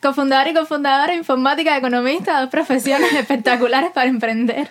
cofundadora 0.00 0.48
y 0.48 0.54
cofundadora 0.54 1.14
informática, 1.14 1.76
economista, 1.76 2.40
dos 2.40 2.48
profesiones 2.48 3.12
espectaculares 3.18 3.90
para 3.92 4.08
emprender. 4.08 4.66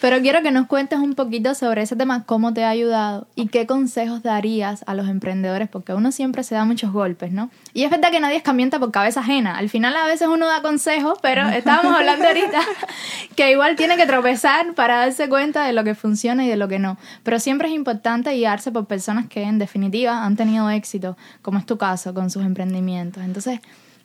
Pero 0.00 0.20
quiero 0.20 0.42
que 0.42 0.50
nos 0.50 0.66
cuentes 0.66 0.98
un 0.98 1.14
poquito 1.14 1.54
sobre 1.54 1.82
ese 1.82 1.94
tema, 1.94 2.24
cómo 2.24 2.54
te 2.54 2.64
ha 2.64 2.70
ayudado 2.70 3.26
y 3.34 3.48
qué 3.48 3.66
consejos 3.66 4.22
darías 4.22 4.82
a 4.86 4.94
los 4.94 5.08
emprendedores, 5.08 5.68
porque 5.68 5.92
uno 5.92 6.10
siempre 6.10 6.42
se 6.42 6.54
da 6.54 6.64
muchos 6.64 6.90
golpes, 6.92 7.32
¿no? 7.32 7.50
Y 7.74 7.84
es 7.84 7.90
verdad 7.90 8.10
que 8.10 8.20
nadie 8.20 8.36
escamienta 8.36 8.78
por 8.78 8.90
cabeza 8.92 9.20
ajena. 9.20 9.58
Al 9.58 9.68
final 9.68 9.94
a 9.96 10.06
veces 10.06 10.28
uno 10.28 10.46
da 10.46 10.62
consejos, 10.62 11.18
pero 11.20 11.46
estábamos 11.48 11.94
hablando 11.94 12.26
ahorita 12.26 12.60
que 13.36 13.50
igual 13.50 13.76
tiene 13.76 13.96
que 13.96 14.06
tropezar 14.06 14.74
para 14.74 14.96
darse 14.96 15.28
cuenta 15.28 15.64
de 15.64 15.72
lo 15.72 15.84
que 15.84 15.94
funciona 15.94 16.44
y 16.46 16.48
de 16.48 16.56
lo 16.56 16.68
que 16.68 16.78
no. 16.78 16.96
Pero 17.22 17.38
siempre 17.38 17.68
es 17.68 17.74
importante 17.74 18.32
guiarse 18.32 18.72
por 18.72 18.86
personas 18.86 19.26
que 19.26 19.42
en 19.42 19.58
definitiva 19.58 20.24
han 20.24 20.36
tenido 20.36 20.70
éxito, 20.70 21.18
como 21.42 21.58
es 21.58 21.66
tu 21.66 21.76
caso 21.76 22.14
con 22.14 22.30
sus 22.30 22.44
emprendimientos. 22.44 23.22
Entonces, 23.22 23.60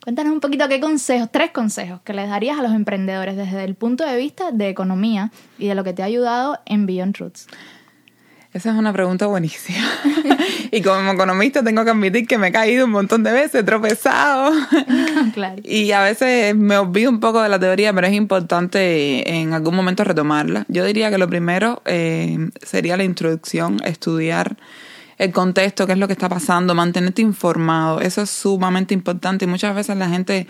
Cuéntanos 0.06 0.34
un 0.34 0.40
poquito 0.40 0.70
qué 0.70 0.80
consejos, 0.80 1.30
tres 1.32 1.50
consejos 1.50 2.00
que 2.04 2.14
les 2.14 2.30
darías 2.30 2.60
a 2.60 2.62
los 2.62 2.74
emprendedores 2.74 3.36
desde 3.36 3.64
el 3.64 3.74
punto 3.74 4.06
de 4.06 4.16
vista 4.16 4.52
de 4.52 4.70
economía 4.70 5.32
y 5.58 5.68
de 5.68 5.74
lo 5.74 5.84
que 5.84 5.94
te 5.94 6.04
ha 6.04 6.06
ayudado 6.06 6.60
en 6.68 6.86
Beyond 6.86 7.18
Roots. 7.18 7.48
Esa 8.54 8.70
es 8.70 8.76
una 8.76 8.94
pregunta 8.94 9.26
buenísima. 9.26 9.84
y 10.72 10.84
como 10.84 11.12
economista 11.12 11.64
tengo 11.64 11.84
que 11.84 11.90
admitir 11.90 12.28
que 12.28 12.38
me 12.38 12.50
he 12.50 12.52
caído 12.52 12.86
un 12.86 12.92
montón 12.92 13.24
de 13.24 13.32
veces, 13.32 13.56
he 13.56 13.64
tropezado. 13.64 14.54
claro. 15.34 15.64
Y 15.64 15.92
a 15.92 16.04
veces 16.04 16.56
me 16.56 16.78
olvido 16.78 17.10
un 17.10 17.20
poco 17.20 17.42
de 17.42 17.50
la 17.50 17.60
teoría, 17.60 17.92
pero 17.92 18.06
es 18.06 18.14
importante 18.14 19.28
en 19.28 19.54
algún 19.54 19.76
momento 19.76 20.04
retomarla. 20.04 20.66
Yo 20.68 20.86
diría 20.86 21.10
que 21.10 21.18
lo 21.18 21.28
primero 21.28 21.82
eh, 21.86 22.38
sería 22.62 22.96
la 22.96 23.06
introducción, 23.06 23.80
estudiar 23.84 24.56
el 25.18 25.32
contexto, 25.32 25.86
qué 25.86 25.94
es 25.94 26.00
lo 26.00 26.08
que 26.08 26.14
está 26.14 26.30
pasando, 26.30 26.76
mantenerte 26.76 27.22
informado. 27.22 28.02
Eso 28.02 28.24
es 28.24 28.30
sumamente 28.30 28.94
importante 28.94 29.46
y 29.46 29.48
muchas 29.48 29.76
veces 29.76 29.98
la 29.98 30.10
gente... 30.10 30.48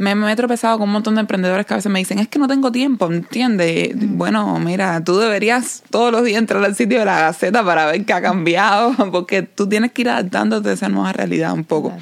Me, 0.00 0.12
he 0.30 0.36
tropezado 0.36 0.78
con 0.78 0.88
un 0.88 0.92
montón 0.92 1.16
de 1.16 1.22
emprendedores 1.22 1.66
que 1.66 1.74
a 1.74 1.76
veces 1.78 1.90
me 1.90 1.98
dicen, 1.98 2.20
es 2.20 2.28
que 2.28 2.38
no 2.38 2.46
tengo 2.46 2.70
tiempo, 2.70 3.06
¿entiendes? 3.06 3.96
Mm. 3.96 4.16
Bueno, 4.16 4.56
mira, 4.60 5.02
tú 5.02 5.18
deberías 5.18 5.82
todos 5.90 6.12
los 6.12 6.22
días 6.22 6.38
entrar 6.38 6.64
al 6.64 6.76
sitio 6.76 7.00
de 7.00 7.04
la 7.04 7.18
Gaceta 7.18 7.64
para 7.64 7.86
ver 7.86 8.04
qué 8.04 8.12
ha 8.12 8.22
cambiado, 8.22 8.92
porque 9.10 9.42
tú 9.42 9.68
tienes 9.68 9.90
que 9.90 10.02
ir 10.02 10.10
adaptándote 10.10 10.68
a 10.68 10.72
esa 10.74 10.88
nueva 10.88 11.12
realidad 11.12 11.52
un 11.52 11.64
poco. 11.64 11.92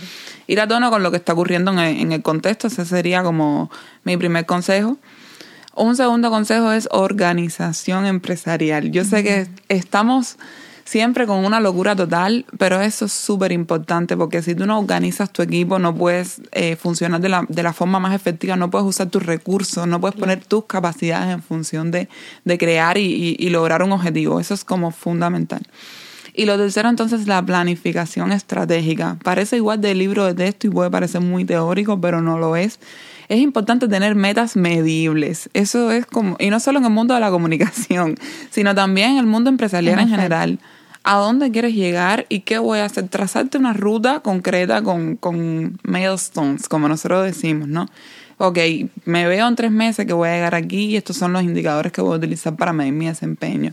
Ir 0.47 0.61
a 0.61 0.69
tono 0.69 0.91
con 0.91 1.03
lo 1.03 1.11
que 1.11 1.17
está 1.17 1.33
ocurriendo 1.33 1.73
en 1.73 1.79
el, 1.79 2.01
en 2.01 2.13
el 2.13 2.21
contexto, 2.21 2.67
ese 2.67 2.85
sería 2.85 3.23
como 3.23 3.71
mi 4.05 4.19
primer 4.19 4.45
consejo. 4.45 4.99
Un 5.75 5.97
segundo 5.97 6.29
consejo 6.29 6.73
es 6.73 6.89
organización 6.91 8.05
empresarial. 8.05 8.91
Yo 8.91 9.05
sé 9.05 9.25
que 9.25 9.49
estamos 9.71 10.37
siempre 10.87 11.27
con 11.27 11.45
una 11.45 11.61
locura 11.61 11.95
total, 11.95 12.47
pero 12.59 12.81
eso 12.81 13.05
es 13.05 13.13
súper 13.13 13.53
importante 13.53 14.17
porque 14.17 14.41
si 14.41 14.55
tú 14.55 14.67
no 14.67 14.79
organizas 14.79 15.31
tu 15.31 15.43
equipo, 15.43 15.79
no 15.79 15.95
puedes 15.95 16.41
eh, 16.53 16.77
funcionar 16.77 17.21
de 17.21 17.29
la, 17.29 17.45
de 17.49 17.63
la 17.63 17.73
forma 17.73 17.99
más 17.99 18.15
efectiva, 18.15 18.57
no 18.57 18.71
puedes 18.71 18.87
usar 18.87 19.09
tus 19.09 19.27
recursos, 19.27 19.87
no 19.87 20.01
puedes 20.01 20.17
poner 20.17 20.45
tus 20.45 20.65
capacidades 20.65 21.35
en 21.35 21.43
función 21.43 21.91
de, 21.91 22.09
de 22.45 22.59
crear 22.59 22.97
y, 22.99 23.37
y, 23.39 23.51
lograr 23.51 23.83
un 23.83 23.93
objetivo. 23.93 24.39
Eso 24.39 24.55
es 24.55 24.65
como 24.65 24.93
fundamental. 24.93 25.61
Y 26.33 26.45
lo 26.45 26.57
tercero 26.57 26.89
entonces 26.89 27.27
la 27.27 27.45
planificación 27.45 28.31
estratégica. 28.31 29.17
Parece 29.25 29.57
igual 29.57 29.81
del 29.81 29.99
libro 29.99 30.25
de 30.25 30.35
texto 30.35 30.69
y 30.69 30.71
puede 30.71 30.91
parecer 30.91 31.21
muy 31.21 31.45
teórico, 31.45 32.01
pero 32.01 32.21
no 32.21 32.39
lo 32.39 32.55
es. 32.55 32.79
Es 33.29 33.41
importante 33.41 33.89
tener 33.89 34.15
metas 34.15 34.55
medibles. 34.55 35.51
Eso 35.53 35.91
es 35.91 36.07
como, 36.07 36.37
y 36.39 36.51
no 36.51 36.61
solo 36.61 36.79
en 36.79 36.85
el 36.85 36.93
mundo 36.93 37.15
de 37.15 37.21
la 37.21 37.31
comunicación, 37.31 38.17
sino 38.51 38.75
también 38.75 39.13
en 39.13 39.19
el 39.19 39.27
mundo 39.27 39.51
empresarial 39.51 39.99
en 39.99 40.09
general 40.09 40.61
a 41.07 41.17
dónde 41.19 41.53
quieres 41.53 41.73
llegar 41.73 42.27
y 42.29 42.41
qué 42.41 42.59
voy 42.59 42.81
a 42.81 42.85
hacer. 42.85 43.09
Trazarte 43.09 43.59
una 43.59 43.73
ruta 43.73 44.21
concreta 44.21 44.83
con, 44.83 45.15
con 45.17 45.79
milestones, 45.85 46.69
como 46.69 46.89
nosotros 46.89 47.25
decimos, 47.25 47.69
¿no? 47.69 47.87
Ok, 48.39 48.59
me 49.05 49.27
veo 49.29 49.47
en 49.47 49.55
tres 49.55 49.71
meses 49.71 50.05
que 50.05 50.13
voy 50.13 50.29
a 50.29 50.35
llegar 50.35 50.57
aquí 50.57 50.87
y 50.87 50.97
estos 50.97 51.17
son 51.17 51.33
los 51.33 51.45
indicadores 51.45 51.93
que 51.93 52.03
voy 52.03 52.15
a 52.15 52.17
utilizar 52.19 52.57
para 52.57 52.73
medir 52.73 52.93
mi 52.93 53.07
desempeño. 53.07 53.73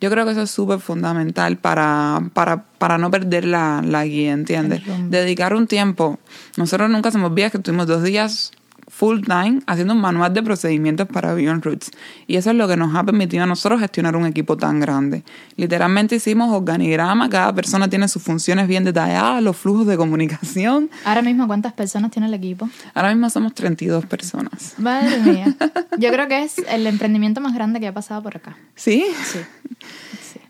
Yo 0.00 0.10
creo 0.10 0.24
que 0.24 0.30
eso 0.30 0.42
es 0.42 0.50
súper 0.50 0.78
fundamental 0.78 1.56
para, 1.58 2.22
para, 2.32 2.62
para 2.78 2.98
no 2.98 3.10
perder 3.10 3.44
la, 3.44 3.82
la 3.84 4.06
guía, 4.06 4.32
¿entiendes? 4.32 4.80
Dedicar 5.10 5.54
un 5.54 5.66
tiempo. 5.66 6.20
Nosotros 6.56 6.88
nunca 6.88 7.10
se 7.10 7.18
nos 7.18 7.30
olvida 7.30 7.50
que 7.50 7.58
tuvimos 7.58 7.88
dos 7.88 8.04
días 8.04 8.52
full 8.90 9.22
time 9.22 9.60
haciendo 9.66 9.94
un 9.94 10.00
manual 10.00 10.34
de 10.34 10.42
procedimientos 10.42 11.06
para 11.06 11.32
Beyond 11.32 11.64
Roots. 11.64 11.90
Y 12.26 12.36
eso 12.36 12.50
es 12.50 12.56
lo 12.56 12.68
que 12.68 12.76
nos 12.76 12.94
ha 12.94 13.04
permitido 13.04 13.44
a 13.44 13.46
nosotros 13.46 13.80
gestionar 13.80 14.16
un 14.16 14.26
equipo 14.26 14.56
tan 14.56 14.80
grande. 14.80 15.22
Literalmente 15.56 16.16
hicimos 16.16 16.52
organigrama, 16.52 17.30
cada 17.30 17.54
persona 17.54 17.88
tiene 17.88 18.08
sus 18.08 18.22
funciones 18.22 18.66
bien 18.68 18.84
detalladas, 18.84 19.42
los 19.42 19.56
flujos 19.56 19.86
de 19.86 19.96
comunicación. 19.96 20.90
Ahora 21.04 21.22
mismo, 21.22 21.46
¿cuántas 21.46 21.72
personas 21.72 22.10
tiene 22.10 22.26
el 22.26 22.34
equipo? 22.34 22.68
Ahora 22.92 23.10
mismo 23.10 23.30
somos 23.30 23.54
32 23.54 24.06
personas. 24.06 24.74
Madre 24.78 25.18
mía. 25.20 25.54
Yo 25.98 26.10
creo 26.10 26.28
que 26.28 26.42
es 26.42 26.58
el 26.68 26.86
emprendimiento 26.86 27.40
más 27.40 27.54
grande 27.54 27.80
que 27.80 27.86
ha 27.86 27.94
pasado 27.94 28.22
por 28.22 28.36
acá. 28.36 28.56
¿Sí? 28.74 29.06
Sí. 29.24 29.38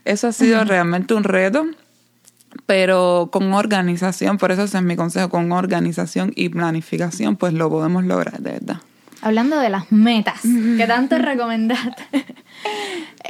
Eso 0.04 0.28
ha 0.28 0.32
sido 0.32 0.64
realmente 0.64 1.14
un 1.14 1.24
reto 1.24 1.66
pero 2.66 3.28
con 3.32 3.52
organización, 3.52 4.38
por 4.38 4.52
eso 4.52 4.64
ese 4.64 4.78
es 4.78 4.84
mi 4.84 4.96
consejo, 4.96 5.28
con 5.28 5.52
organización 5.52 6.32
y 6.36 6.48
planificación, 6.48 7.36
pues 7.36 7.52
lo 7.52 7.68
podemos 7.68 8.04
lograr, 8.04 8.40
de 8.40 8.52
verdad. 8.52 8.76
Hablando 9.22 9.58
de 9.58 9.68
las 9.68 9.92
metas 9.92 10.40
que 10.42 10.86
tanto 10.86 11.18
recomendaste. 11.18 12.04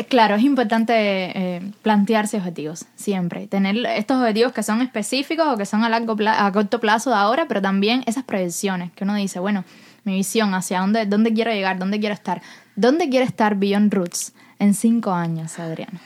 Claro, 0.09 0.37
es 0.37 0.42
importante 0.42 0.92
eh, 0.96 1.72
plantearse 1.83 2.38
objetivos 2.38 2.87
siempre. 2.94 3.46
Tener 3.48 3.76
estos 3.87 4.18
objetivos 4.18 4.52
que 4.52 4.62
son 4.62 4.80
específicos 4.80 5.46
o 5.46 5.56
que 5.56 5.66
son 5.66 5.85
a, 5.85 5.88
largo 5.88 6.16
a 6.26 6.52
corto 6.52 6.80
plazo 6.80 7.11
de 7.11 7.16
ahora, 7.16 7.46
pero 7.48 7.61
también 7.61 8.02
esas 8.06 8.24
proyecciones 8.24 8.92
que 8.92 9.04
uno 9.04 9.14
dice, 9.14 9.40
bueno, 9.40 9.64
mi 10.04 10.14
visión 10.14 10.54
hacia 10.54 10.80
dónde, 10.80 11.06
dónde 11.06 11.33
quiero 11.35 11.52
llegar, 11.52 11.78
dónde 11.78 12.00
quiero 12.00 12.14
estar. 12.14 12.40
¿Dónde 12.76 13.09
quiere 13.09 13.26
estar 13.26 13.56
Beyond 13.56 13.92
Roots 13.92 14.33
en 14.59 14.74
cinco 14.74 15.12
años, 15.12 15.59
Adriana? 15.59 16.00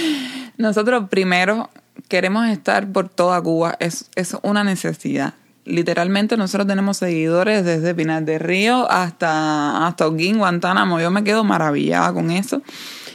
Nosotros 0.56 1.08
primero 1.08 1.70
queremos 2.10 2.46
estar 2.48 2.92
por 2.92 3.08
toda 3.08 3.40
Cuba. 3.40 3.76
Es, 3.80 4.10
es 4.14 4.36
una 4.42 4.62
necesidad 4.64 5.32
literalmente 5.64 6.36
nosotros 6.36 6.66
tenemos 6.66 6.96
seguidores 6.96 7.64
desde 7.64 7.94
Pinar 7.94 8.24
del 8.24 8.40
Río 8.40 8.90
hasta, 8.90 9.86
hasta 9.86 10.06
Guantánamo. 10.06 11.00
Yo 11.00 11.10
me 11.10 11.24
quedo 11.24 11.44
maravillada 11.44 12.12
con 12.12 12.30
eso 12.30 12.62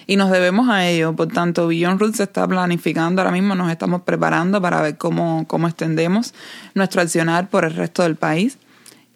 y 0.08 0.15
nos 0.15 0.31
debemos 0.31 0.69
a 0.69 0.88
ello. 0.88 1.15
Por 1.15 1.27
tanto, 1.27 1.67
Beyond 1.67 1.99
Roots 1.99 2.17
se 2.17 2.23
está 2.23 2.47
planificando, 2.47 3.21
ahora 3.21 3.31
mismo 3.31 3.55
nos 3.55 3.71
estamos 3.71 4.01
preparando 4.01 4.62
para 4.62 4.81
ver 4.81 4.97
cómo, 4.97 5.45
cómo 5.47 5.67
extendemos 5.67 6.34
nuestro 6.73 7.01
accionar 7.01 7.49
por 7.49 7.65
el 7.65 7.73
resto 7.73 8.03
del 8.03 8.15
país. 8.15 8.58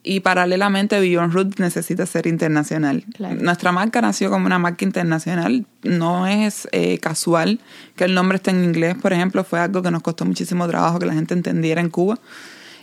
Y 0.01 0.21
paralelamente 0.21 0.99
Beyond 0.99 1.33
Roots 1.33 1.59
necesita 1.59 2.05
ser 2.05 2.25
internacional. 2.25 3.03
Nuestra 3.41 3.71
marca 3.73 4.01
nació 4.01 4.29
como 4.29 4.45
una 4.45 4.57
marca 4.57 4.85
internacional. 4.85 5.65
No 5.83 6.25
es 6.25 6.69
eh, 6.71 6.99
casual 6.99 7.59
que 7.97 8.05
el 8.05 8.13
nombre 8.13 8.38
esté 8.38 8.51
en 8.51 8.63
inglés, 8.63 8.95
por 9.01 9.12
ejemplo, 9.12 9.43
fue 9.43 9.59
algo 9.59 9.81
que 9.81 9.91
nos 9.91 10.01
costó 10.01 10.23
muchísimo 10.23 10.67
trabajo 10.67 10.99
que 10.99 11.05
la 11.05 11.13
gente 11.13 11.33
entendiera 11.33 11.81
en 11.81 11.89
Cuba. 11.89 12.17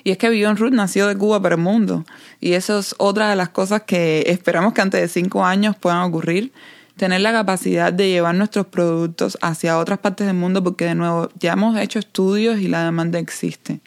Y 0.04 0.10
es 0.10 0.18
que 0.18 0.28
Beyond 0.28 0.58
Root 0.58 0.72
nació 0.72 1.08
de 1.08 1.16
Cuba 1.16 1.40
para 1.40 1.54
el 1.54 1.60
mundo. 1.60 2.04
Y 2.38 2.52
eso 2.52 2.78
es 2.78 2.94
otra 2.98 3.30
de 3.30 3.36
las 3.36 3.48
cosas 3.48 3.82
que 3.82 4.24
esperamos 4.26 4.74
que 4.74 4.82
antes 4.82 5.00
de 5.00 5.08
cinco 5.08 5.44
años 5.44 5.74
puedan 5.74 6.02
ocurrir. 6.02 6.52
Tener 6.96 7.22
la 7.22 7.32
capacidad 7.32 7.92
de 7.92 8.08
llevar 8.08 8.34
nuestros 8.34 8.66
productos 8.66 9.36
hacia 9.40 9.78
otras 9.78 9.98
partes 9.98 10.26
del 10.26 10.36
mundo 10.36 10.62
porque 10.62 10.84
de 10.84 10.94
nuevo 10.94 11.30
ya 11.38 11.54
hemos 11.54 11.78
hecho 11.78 11.98
estudios 11.98 12.58
y 12.58 12.68
la 12.68 12.84
demanda 12.84 13.18
existe 13.18 13.80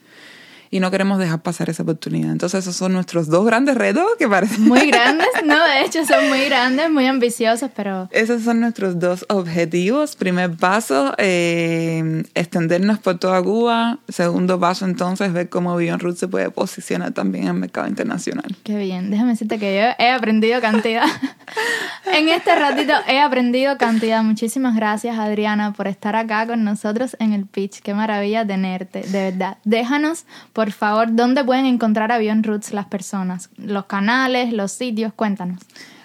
y 0.72 0.80
no 0.80 0.92
queremos 0.92 1.20
dejar 1.20 1.42
pasar 1.42 1.70
esa 1.70 1.84
oportunidad. 1.84 2.32
Entonces 2.32 2.64
esos 2.64 2.76
son 2.76 2.94
nuestros 2.94 3.28
dos 3.28 3.46
grandes 3.46 3.76
retos 3.76 4.06
que 4.18 4.28
parecen... 4.28 4.68
Muy 4.68 4.88
grandes, 4.88 5.28
no, 5.46 5.64
de 5.66 5.82
hecho 5.82 6.06
son 6.06 6.30
muy 6.30 6.46
grandes, 6.46 6.90
muy 6.92 7.08
ambiciosos, 7.08 7.72
pero... 7.76 8.08
Esos 8.12 8.44
son 8.44 8.60
nuestros 8.60 9.00
dos 9.00 9.26
objetivos. 9.30 10.16
Primer 10.16 10.56
paso, 10.56 11.14
eh, 11.18 12.24
extendernos 12.36 13.00
por 13.00 13.18
toda 13.18 13.42
Cuba. 13.42 14.00
Segundo 14.10 14.60
paso, 14.60 14.86
entonces, 14.86 15.34
ver 15.34 15.50
cómo 15.50 15.76
Beyond 15.76 16.02
Root 16.02 16.18
se 16.18 16.28
puede 16.28 16.50
posicionar 16.52 17.14
también 17.14 17.46
en 17.46 17.50
el 17.50 17.56
mercado 17.56 17.88
internacional. 17.88 18.56
Qué 18.64 18.78
bien, 18.78 19.10
déjame 19.10 19.32
decirte 19.32 19.58
que 19.58 19.76
yo 19.76 20.04
he 20.04 20.12
aprendido 20.12 20.62
cantidad. 20.62 21.06
en 22.14 22.30
este 22.30 22.56
ratito 22.56 22.94
he 23.08 23.20
aprendido 23.20 23.78
cantidad. 23.78 24.22
Muchísimas 24.24 24.76
gracias, 24.76 25.18
Adriana, 25.18 25.74
por 25.74 25.88
estar 25.88 26.16
acá 26.16 26.46
con 26.46 26.64
nosotros 26.64 27.16
en 27.20 27.34
el 27.34 27.46
pitch. 27.46 27.82
Qué 27.82 27.94
maravilla 27.94 28.46
tenerte, 28.46 29.02
de 29.02 29.32
verdad. 29.32 29.58
Déjanos 29.64 30.26
por 30.54 30.59
favor, 30.72 31.08
¿dónde 31.12 31.44
pueden 31.44 31.66
encontrar 31.66 32.12
a 32.12 32.18
Beyond 32.18 32.46
Roots 32.46 32.74
las 32.74 32.86
personas? 32.86 33.50
Los 33.58 33.86
canales, 33.86 34.54
los 34.54 34.72
sitios, 34.72 35.14
cuéntanos. 35.14 35.60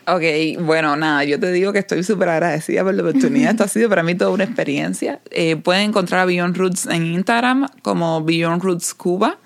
Ok, 0.07 0.23
bueno, 0.61 0.97
nada, 0.97 1.25
yo 1.25 1.41
te 1.41 1.51
digo 1.51 1.73
que 1.73 1.79
estoy 1.79 2.03
súper 2.03 2.29
agradecida 2.29 2.85
por 2.85 2.95
la 2.95 3.03
oportunidad. 3.03 3.53
Esto 3.53 3.65
ha 3.65 3.69
sido 3.69 3.89
para 3.89 4.03
mí 4.03 4.15
toda 4.15 4.31
una 4.31 4.45
experiencia. 4.45 5.21
Eh, 5.31 5.57
pueden 5.57 5.91
encontrar 5.91 6.21
a 6.21 6.25
Beyond 6.27 6.57
Roots 6.57 6.87
en 6.87 7.07
Instagram 7.07 7.69
como 7.83 8.23
Beyond 8.23 8.63
Roots 8.63 8.93
Cuba 8.93 9.39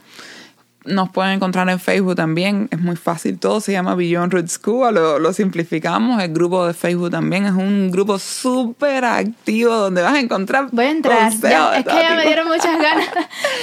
nos 0.89 1.11
pueden 1.11 1.33
encontrar 1.33 1.69
en 1.69 1.79
Facebook 1.79 2.17
también, 2.17 2.69
es 2.71 2.81
muy 2.81 2.97
fácil, 2.97 3.39
todo 3.39 3.61
se 3.61 3.73
llama 3.73 3.95
Beyond 3.95 4.33
Roots 4.33 4.59
Cuba, 4.59 4.91
lo, 4.91 5.19
lo 5.19 5.33
simplificamos, 5.33 6.23
el 6.23 6.33
grupo 6.33 6.67
de 6.67 6.75
Facebook 6.75 7.11
también 7.11 7.45
es 7.45 7.53
un 7.53 7.91
grupo 7.91 8.19
súper 8.19 9.05
activo 9.05 9.75
donde 9.75 10.03
vas 10.03 10.15
a 10.15 10.21
encontrar... 10.21 10.69
Voy 10.73 10.87
a 10.87 10.91
entrar, 10.91 11.33
es 11.33 11.41
que 11.41 11.49
ya 11.49 12.15
me 12.17 12.25
dieron 12.25 12.49
muchas 12.49 12.79
ganas 12.81 13.09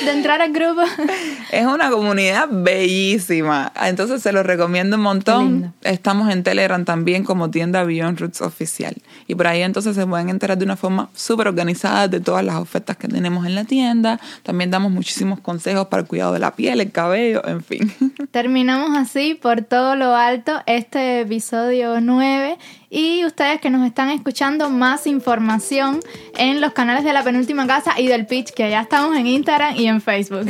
de 0.04 0.12
entrar 0.12 0.42
al 0.42 0.52
grupo. 0.52 0.82
Es 1.52 1.66
una 1.66 1.90
comunidad 1.90 2.50
bellísima, 2.52 3.72
entonces 3.82 4.22
se 4.22 4.32
lo 4.32 4.44
recomiendo 4.44 4.98
un 4.98 5.04
montón. 5.04 5.74
Estamos 5.84 6.30
en 6.32 6.44
Telegram 6.44 6.84
también 6.84 7.24
como 7.24 7.50
tienda 7.50 7.84
Beyond 7.84 8.20
Roots 8.20 8.42
Oficial. 8.42 8.96
Y 9.28 9.36
por 9.36 9.48
ahí 9.48 9.62
entonces 9.62 9.96
se 9.96 10.06
pueden 10.06 10.30
enterar 10.30 10.58
de 10.58 10.66
una 10.66 10.76
forma 10.76 11.10
súper 11.14 11.48
organizada 11.48 12.08
de 12.08 12.20
todas 12.20 12.44
las 12.44 12.56
ofertas 12.56 12.98
que 12.98 13.08
tenemos 13.08 13.46
en 13.46 13.56
la 13.56 13.64
tienda, 13.64 14.20
también 14.44 14.72
damos 14.72 14.92
muchísimos 14.92 15.40
consejos 15.40 15.88
para 15.88 16.02
el 16.02 16.08
cuidado 16.08 16.34
de 16.34 16.40
la 16.40 16.56
piel, 16.56 16.82
el 16.82 16.92
cabello, 16.92 17.14
en 17.15 17.63
fin. 17.63 17.91
Terminamos 18.32 18.97
así 18.97 19.36
por 19.36 19.62
todo 19.62 19.95
lo 19.95 20.15
alto 20.15 20.62
este 20.65 21.21
episodio 21.21 22.01
9 22.01 22.58
y 22.89 23.25
ustedes 23.25 23.62
que 23.62 23.69
nos 23.69 23.86
están 23.86 24.10
escuchando 24.10 24.69
más 24.69 25.08
información 25.08 25.99
en 26.38 26.62
los 26.62 26.73
canales 26.73 27.04
de 27.04 27.13
la 27.13 27.23
penúltima 27.23 27.67
casa 27.67 27.99
y 27.99 28.08
del 28.08 28.25
pitch 28.25 28.51
que 28.51 28.69
ya 28.69 28.82
estamos 28.82 29.17
en 29.17 29.28
Instagram 29.28 29.75
y 29.75 29.88
en 29.88 30.01
Facebook. 30.01 30.47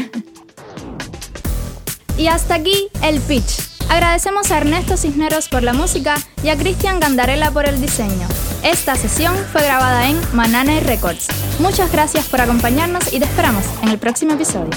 Y 2.18 2.28
hasta 2.28 2.56
aquí 2.56 2.88
el 3.04 3.20
pitch. 3.22 3.76
Agradecemos 3.90 4.50
a 4.52 4.58
Ernesto 4.58 4.98
Cisneros 4.98 5.48
por 5.48 5.64
la 5.64 5.74
música 5.74 6.16
y 6.44 6.50
a 6.50 6.58
Cristian 6.58 7.00
Gandarela 7.00 7.52
por 7.52 7.66
el 7.68 7.80
diseño. 7.80 8.28
Esta 8.64 8.96
sesión 8.96 9.36
fue 9.52 9.64
grabada 9.64 10.10
en 10.10 10.20
Manane 10.34 10.80
Records. 10.80 11.28
Muchas 11.60 11.92
gracias 11.92 12.26
por 12.26 12.42
acompañarnos 12.42 13.14
y 13.14 13.20
te 13.20 13.26
esperamos 13.26 13.64
en 13.84 13.90
el 13.90 14.00
próximo 14.00 14.34
episodio. 14.34 14.72